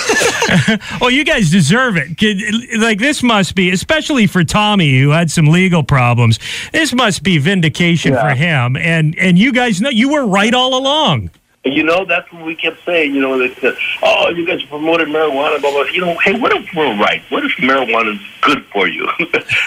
Well, 0.99 1.09
you 1.09 1.23
guys 1.23 1.49
deserve 1.51 1.95
it. 1.97 2.79
Like 2.79 2.99
this 2.99 3.23
must 3.23 3.55
be, 3.55 3.69
especially 3.71 4.27
for 4.27 4.43
Tommy, 4.43 4.99
who 4.99 5.09
had 5.09 5.29
some 5.31 5.45
legal 5.45 5.83
problems. 5.83 6.39
This 6.71 6.93
must 6.93 7.23
be 7.23 7.37
vindication 7.37 8.13
Yeah. 8.13 8.21
for 8.29 8.35
him. 8.35 8.75
And 8.77 9.17
and 9.17 9.37
you 9.37 9.51
guys 9.53 9.81
know 9.81 9.89
you 9.89 10.09
were 10.09 10.25
right 10.25 10.53
all 10.53 10.75
along. 10.77 11.29
You 11.65 11.83
know, 11.83 12.03
that's 12.03 12.29
what 12.33 12.45
we 12.45 12.55
kept 12.55 12.83
saying. 12.83 13.15
You 13.15 13.21
know, 13.21 13.37
they 13.39 13.53
said, 13.55 13.77
"Oh, 14.01 14.29
you 14.29 14.45
guys 14.45 14.61
promoted 14.63 15.07
marijuana." 15.07 15.61
Blah 15.61 15.71
blah. 15.71 15.83
You 15.83 16.01
know, 16.01 16.17
hey, 16.19 16.37
what 16.37 16.51
if 16.51 16.67
we're 16.75 16.99
right? 16.99 17.21
What 17.29 17.45
if 17.45 17.51
marijuana 17.53 18.15
is 18.15 18.21
good 18.41 18.65
for 18.65 18.85
you? 18.85 19.07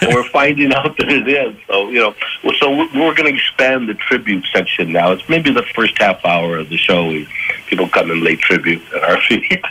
and 0.02 0.14
we're 0.14 0.28
finding 0.28 0.74
out 0.74 0.94
that 0.98 1.08
it 1.08 1.26
is. 1.26 1.56
So 1.66 1.88
you 1.88 2.00
know, 2.00 2.14
so 2.58 2.70
we're, 2.70 3.14
going 3.14 3.24
to 3.24 3.34
expand 3.34 3.88
the 3.88 3.94
tribute 3.94 4.44
section 4.52 4.92
now. 4.92 5.12
It's 5.12 5.26
maybe 5.30 5.50
the 5.50 5.62
first 5.74 5.96
half 5.96 6.22
hour 6.22 6.58
of 6.58 6.68
the 6.68 6.76
show. 6.76 7.08
We, 7.08 7.26
people 7.66 7.88
come 7.88 8.10
and 8.10 8.20
lay 8.20 8.36
tribute 8.36 8.82
at 8.94 9.02
our 9.02 9.20
feet. 9.28 9.64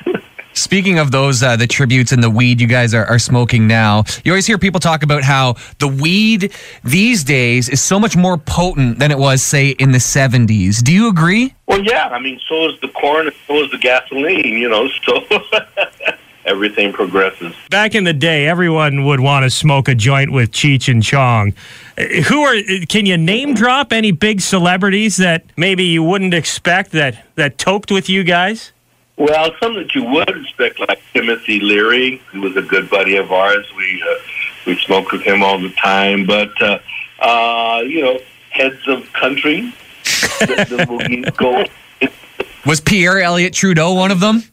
Speaking 0.55 0.99
of 0.99 1.11
those, 1.11 1.43
uh, 1.43 1.57
the 1.57 1.67
tributes 1.67 2.13
and 2.13 2.23
the 2.23 2.29
weed 2.29 2.61
you 2.61 2.67
guys 2.67 2.93
are, 2.93 3.05
are 3.05 3.19
smoking 3.19 3.67
now, 3.67 4.05
you 4.23 4.31
always 4.31 4.47
hear 4.47 4.57
people 4.57 4.79
talk 4.79 5.03
about 5.03 5.21
how 5.21 5.55
the 5.79 5.87
weed 5.87 6.53
these 6.83 7.25
days 7.25 7.67
is 7.67 7.81
so 7.81 7.99
much 7.99 8.15
more 8.15 8.37
potent 8.37 8.99
than 8.99 9.11
it 9.11 9.17
was, 9.17 9.41
say, 9.41 9.71
in 9.71 9.91
the 9.91 9.97
70s. 9.97 10.81
Do 10.81 10.93
you 10.93 11.09
agree? 11.09 11.53
well, 11.67 11.81
yeah. 11.83 12.07
I 12.07 12.19
mean, 12.19 12.39
so 12.47 12.69
is 12.69 12.79
the 12.79 12.87
corn, 12.87 13.27
and 13.27 13.35
so 13.47 13.63
is 13.63 13.71
the 13.71 13.77
gasoline. 13.77 14.57
You 14.57 14.69
know, 14.69 14.87
so 15.05 15.25
everything 16.45 16.93
progresses. 16.93 17.53
Back 17.69 17.93
in 17.93 18.05
the 18.05 18.13
day, 18.13 18.47
everyone 18.47 19.03
would 19.03 19.19
want 19.19 19.43
to 19.43 19.49
smoke 19.49 19.87
a 19.89 19.95
joint 19.95 20.31
with 20.31 20.51
Cheech 20.51 20.89
and 20.89 21.03
Chong. 21.03 21.53
Uh, 21.97 22.03
Who 22.29 22.43
are? 22.43 22.55
Can 22.87 23.05
you 23.05 23.17
name 23.17 23.55
drop 23.55 23.91
any 23.91 24.11
big 24.11 24.39
celebrities 24.39 25.17
that 25.17 25.43
maybe 25.57 25.83
you 25.83 26.01
wouldn't 26.01 26.33
expect 26.33 26.91
that 26.91 27.25
that 27.35 27.57
toked 27.57 27.91
with 27.91 28.09
you 28.09 28.23
guys? 28.23 28.71
Well, 29.17 29.51
some 29.61 29.75
that 29.75 29.95
you 29.95 30.03
would 30.03 30.29
expect, 30.29 30.79
like 30.79 31.01
Timothy 31.13 31.59
Leary, 31.59 32.17
who 32.31 32.41
was 32.41 32.57
a 32.57 32.61
good 32.61 32.89
buddy 32.89 33.15
of 33.15 33.31
ours. 33.31 33.65
We 33.77 34.03
uh, 34.03 34.15
we 34.65 34.77
smoked 34.79 35.13
with 35.13 35.21
him 35.21 35.41
all 35.41 35.57
the 35.57 35.69
time. 35.71 36.25
But 36.25 36.61
uh, 36.61 36.79
uh, 37.19 37.81
you 37.85 38.01
know, 38.01 38.19
heads 38.49 38.87
of 38.87 39.11
country 39.13 39.73
that, 40.39 40.67
that 40.69 40.89
will 40.89 41.31
go. 41.37 41.65
Was 42.65 42.81
Pierre 42.81 43.21
Elliott 43.21 43.53
Trudeau 43.53 43.93
one 43.93 44.11
of 44.11 44.19
them? 44.19 44.43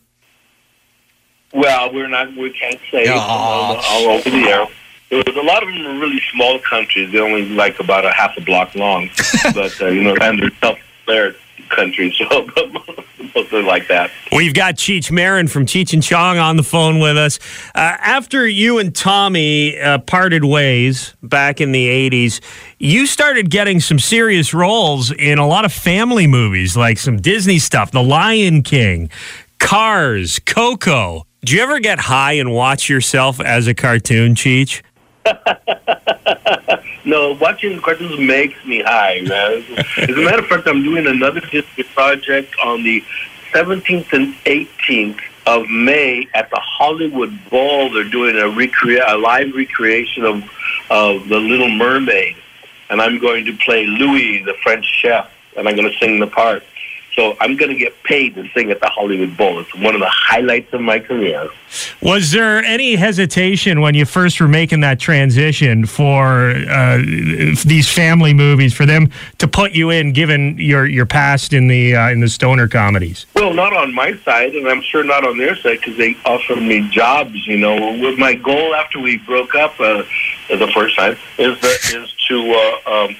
Well, 1.52 1.92
we're 1.92 2.08
not. 2.08 2.34
We 2.36 2.50
can't 2.50 2.80
say 2.90 3.08
all, 3.08 3.76
all 3.76 4.08
over 4.08 4.30
the 4.30 4.44
air. 4.48 4.66
There 5.10 5.22
was 5.26 5.36
a 5.36 5.42
lot 5.42 5.62
of 5.62 5.68
them 5.68 5.84
were 5.84 6.00
really 6.00 6.22
small 6.32 6.58
countries. 6.60 7.10
They're 7.12 7.24
only 7.24 7.48
like 7.48 7.80
about 7.80 8.06
a 8.06 8.12
half 8.12 8.36
a 8.38 8.40
block 8.40 8.74
long, 8.74 9.10
but 9.54 9.78
uh, 9.80 9.88
you 9.88 10.02
know, 10.02 10.16
and 10.20 10.40
they're 10.40 10.50
self-declared 10.60 11.36
countries. 11.68 12.14
So 12.16 12.48
most 13.34 13.52
are 13.52 13.62
like 13.62 13.88
that. 13.88 14.10
We've 14.30 14.54
got 14.54 14.74
Cheech 14.74 15.10
Marin 15.10 15.48
from 15.48 15.66
Cheech 15.66 15.92
and 15.92 16.02
Chong 16.02 16.38
on 16.38 16.56
the 16.56 16.62
phone 16.62 16.98
with 16.98 17.16
us. 17.16 17.38
Uh, 17.74 17.96
after 17.98 18.46
you 18.46 18.78
and 18.78 18.94
Tommy 18.94 19.78
uh, 19.80 19.98
parted 19.98 20.44
ways 20.44 21.14
back 21.22 21.60
in 21.60 21.72
the 21.72 22.10
80s, 22.10 22.40
you 22.78 23.06
started 23.06 23.50
getting 23.50 23.80
some 23.80 23.98
serious 23.98 24.54
roles 24.54 25.10
in 25.12 25.38
a 25.38 25.46
lot 25.46 25.64
of 25.64 25.72
family 25.72 26.26
movies, 26.26 26.76
like 26.76 26.98
some 26.98 27.16
Disney 27.16 27.58
stuff, 27.58 27.90
The 27.90 28.02
Lion 28.02 28.62
King, 28.62 29.10
Cars, 29.58 30.38
Coco. 30.40 31.26
Do 31.44 31.56
you 31.56 31.62
ever 31.62 31.80
get 31.80 31.98
high 31.98 32.32
and 32.34 32.52
watch 32.52 32.88
yourself 32.88 33.40
as 33.40 33.66
a 33.66 33.74
cartoon, 33.74 34.34
Cheech? 34.34 34.82
No, 37.04 37.32
watching 37.32 37.80
cartoons 37.80 38.18
makes 38.18 38.64
me 38.64 38.80
high, 38.82 39.20
man. 39.22 39.64
As 39.96 40.08
a 40.10 40.20
matter 40.22 40.38
of 40.38 40.46
fact, 40.46 40.68
I'm 40.68 40.82
doing 40.82 41.06
another 41.06 41.40
history 41.40 41.84
project 41.84 42.54
on 42.64 42.82
the 42.84 43.02
17th 43.52 44.12
and 44.12 44.34
18th 44.44 45.20
of 45.46 45.68
May 45.68 46.28
at 46.34 46.48
the 46.50 46.60
Hollywood 46.60 47.36
Bowl. 47.50 47.90
They're 47.92 48.04
doing 48.04 48.36
a 48.36 48.42
recrea- 48.44 49.04
a 49.08 49.16
live 49.18 49.52
recreation 49.54 50.24
of 50.24 50.44
of 50.90 51.28
The 51.28 51.38
Little 51.38 51.70
Mermaid, 51.70 52.36
and 52.90 53.00
I'm 53.00 53.18
going 53.18 53.46
to 53.46 53.56
play 53.56 53.86
Louis, 53.86 54.38
the 54.42 54.54
French 54.62 54.84
chef, 54.84 55.30
and 55.56 55.68
I'm 55.68 55.74
going 55.74 55.90
to 55.90 55.98
sing 55.98 56.20
the 56.20 56.26
part. 56.26 56.62
So 57.14 57.36
I'm 57.40 57.56
going 57.56 57.70
to 57.70 57.76
get 57.76 58.02
paid 58.04 58.34
to 58.36 58.48
sing 58.50 58.70
at 58.70 58.80
the 58.80 58.88
Hollywood 58.88 59.36
Bowl. 59.36 59.60
It's 59.60 59.74
one 59.74 59.94
of 59.94 60.00
the 60.00 60.08
highlights 60.08 60.72
of 60.72 60.80
my 60.80 60.98
career. 60.98 61.50
Was 62.00 62.30
there 62.30 62.58
any 62.64 62.96
hesitation 62.96 63.80
when 63.80 63.94
you 63.94 64.06
first 64.06 64.40
were 64.40 64.48
making 64.48 64.80
that 64.80 64.98
transition 64.98 65.84
for 65.84 66.54
uh, 66.70 66.98
these 67.64 67.88
family 67.88 68.32
movies 68.32 68.72
for 68.72 68.86
them 68.86 69.10
to 69.38 69.48
put 69.48 69.72
you 69.72 69.90
in, 69.90 70.12
given 70.12 70.56
your 70.58 70.86
your 70.86 71.06
past 71.06 71.52
in 71.52 71.68
the 71.68 71.96
uh, 71.96 72.10
in 72.10 72.20
the 72.20 72.28
stoner 72.28 72.66
comedies? 72.66 73.26
Well, 73.34 73.52
not 73.52 73.74
on 73.74 73.94
my 73.94 74.16
side, 74.18 74.54
and 74.54 74.68
I'm 74.68 74.82
sure 74.82 75.04
not 75.04 75.26
on 75.26 75.38
their 75.38 75.56
side 75.56 75.80
because 75.80 75.96
they 75.96 76.16
offered 76.24 76.62
me 76.62 76.88
jobs. 76.90 77.46
You 77.46 77.58
know, 77.58 77.98
with 77.98 78.18
my 78.18 78.34
goal 78.34 78.74
after 78.74 78.98
we 78.98 79.18
broke 79.18 79.54
up 79.54 79.78
uh, 79.80 80.02
the 80.48 80.70
first 80.74 80.96
time 80.96 81.16
is 81.38 81.60
that 81.60 81.94
is 81.94 82.12
to 82.28 82.80
uh, 82.86 83.04
um, 83.04 83.16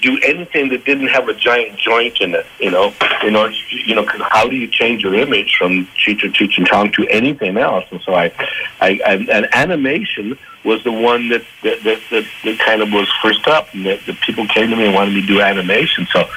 do 0.00 0.18
anything 0.22 0.68
that 0.70 0.84
didn't 0.84 1.08
have 1.08 1.28
a 1.28 1.34
giant 1.34 1.78
joint 1.78 2.20
in 2.20 2.34
it. 2.34 2.46
You 2.58 2.70
know, 2.70 2.92
in 3.22 3.36
order, 3.36 3.54
you 3.70 3.94
know, 3.94 4.02
because 4.02 4.22
how 4.22 4.48
do 4.48 4.56
you 4.56 4.66
change 4.68 5.02
your 5.02 5.14
image 5.14 5.56
from 5.56 5.86
Cheech 5.96 6.20
Cheech 6.20 6.58
and 6.58 6.66
Chong 6.66 6.92
to 6.92 7.06
anything 7.08 7.56
else? 7.56 7.84
And 7.90 8.00
so 8.02 8.14
I, 8.14 8.32
I, 8.80 9.00
I 9.06 9.14
and 9.30 9.54
animation 9.54 10.38
was 10.64 10.82
the 10.84 10.92
one 10.92 11.28
that 11.30 11.42
that, 11.62 11.82
that 11.84 12.00
that 12.10 12.24
that 12.44 12.58
kind 12.58 12.82
of 12.82 12.92
was 12.92 13.08
first 13.22 13.46
up, 13.46 13.72
and 13.74 13.86
that, 13.86 14.04
that 14.06 14.20
people 14.20 14.46
came 14.46 14.70
to 14.70 14.76
me 14.76 14.86
and 14.86 14.94
wanted 14.94 15.14
me 15.14 15.20
to 15.22 15.26
do 15.26 15.40
animation. 15.40 16.06
So 16.12 16.28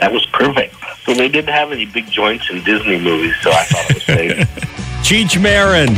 that 0.00 0.12
was 0.12 0.24
perfect. 0.26 0.74
So 1.04 1.14
they 1.14 1.28
didn't 1.28 1.52
have 1.54 1.72
any 1.72 1.86
big 1.86 2.10
joints 2.10 2.50
in 2.50 2.62
Disney 2.64 2.98
movies, 2.98 3.34
so 3.42 3.50
I 3.50 3.64
thought 3.64 3.90
it 3.90 3.94
was 3.94 4.04
safe. 4.04 4.36
Cheech 5.02 5.40
Marin 5.40 5.96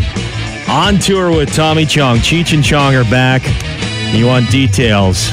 on 0.68 0.98
tour 0.98 1.30
with 1.30 1.52
Tommy 1.54 1.84
Chong. 1.84 2.18
Cheech 2.18 2.54
and 2.54 2.62
Chong 2.62 2.94
are 2.94 3.04
back. 3.04 3.42
You 4.14 4.26
want 4.26 4.50
details? 4.50 5.32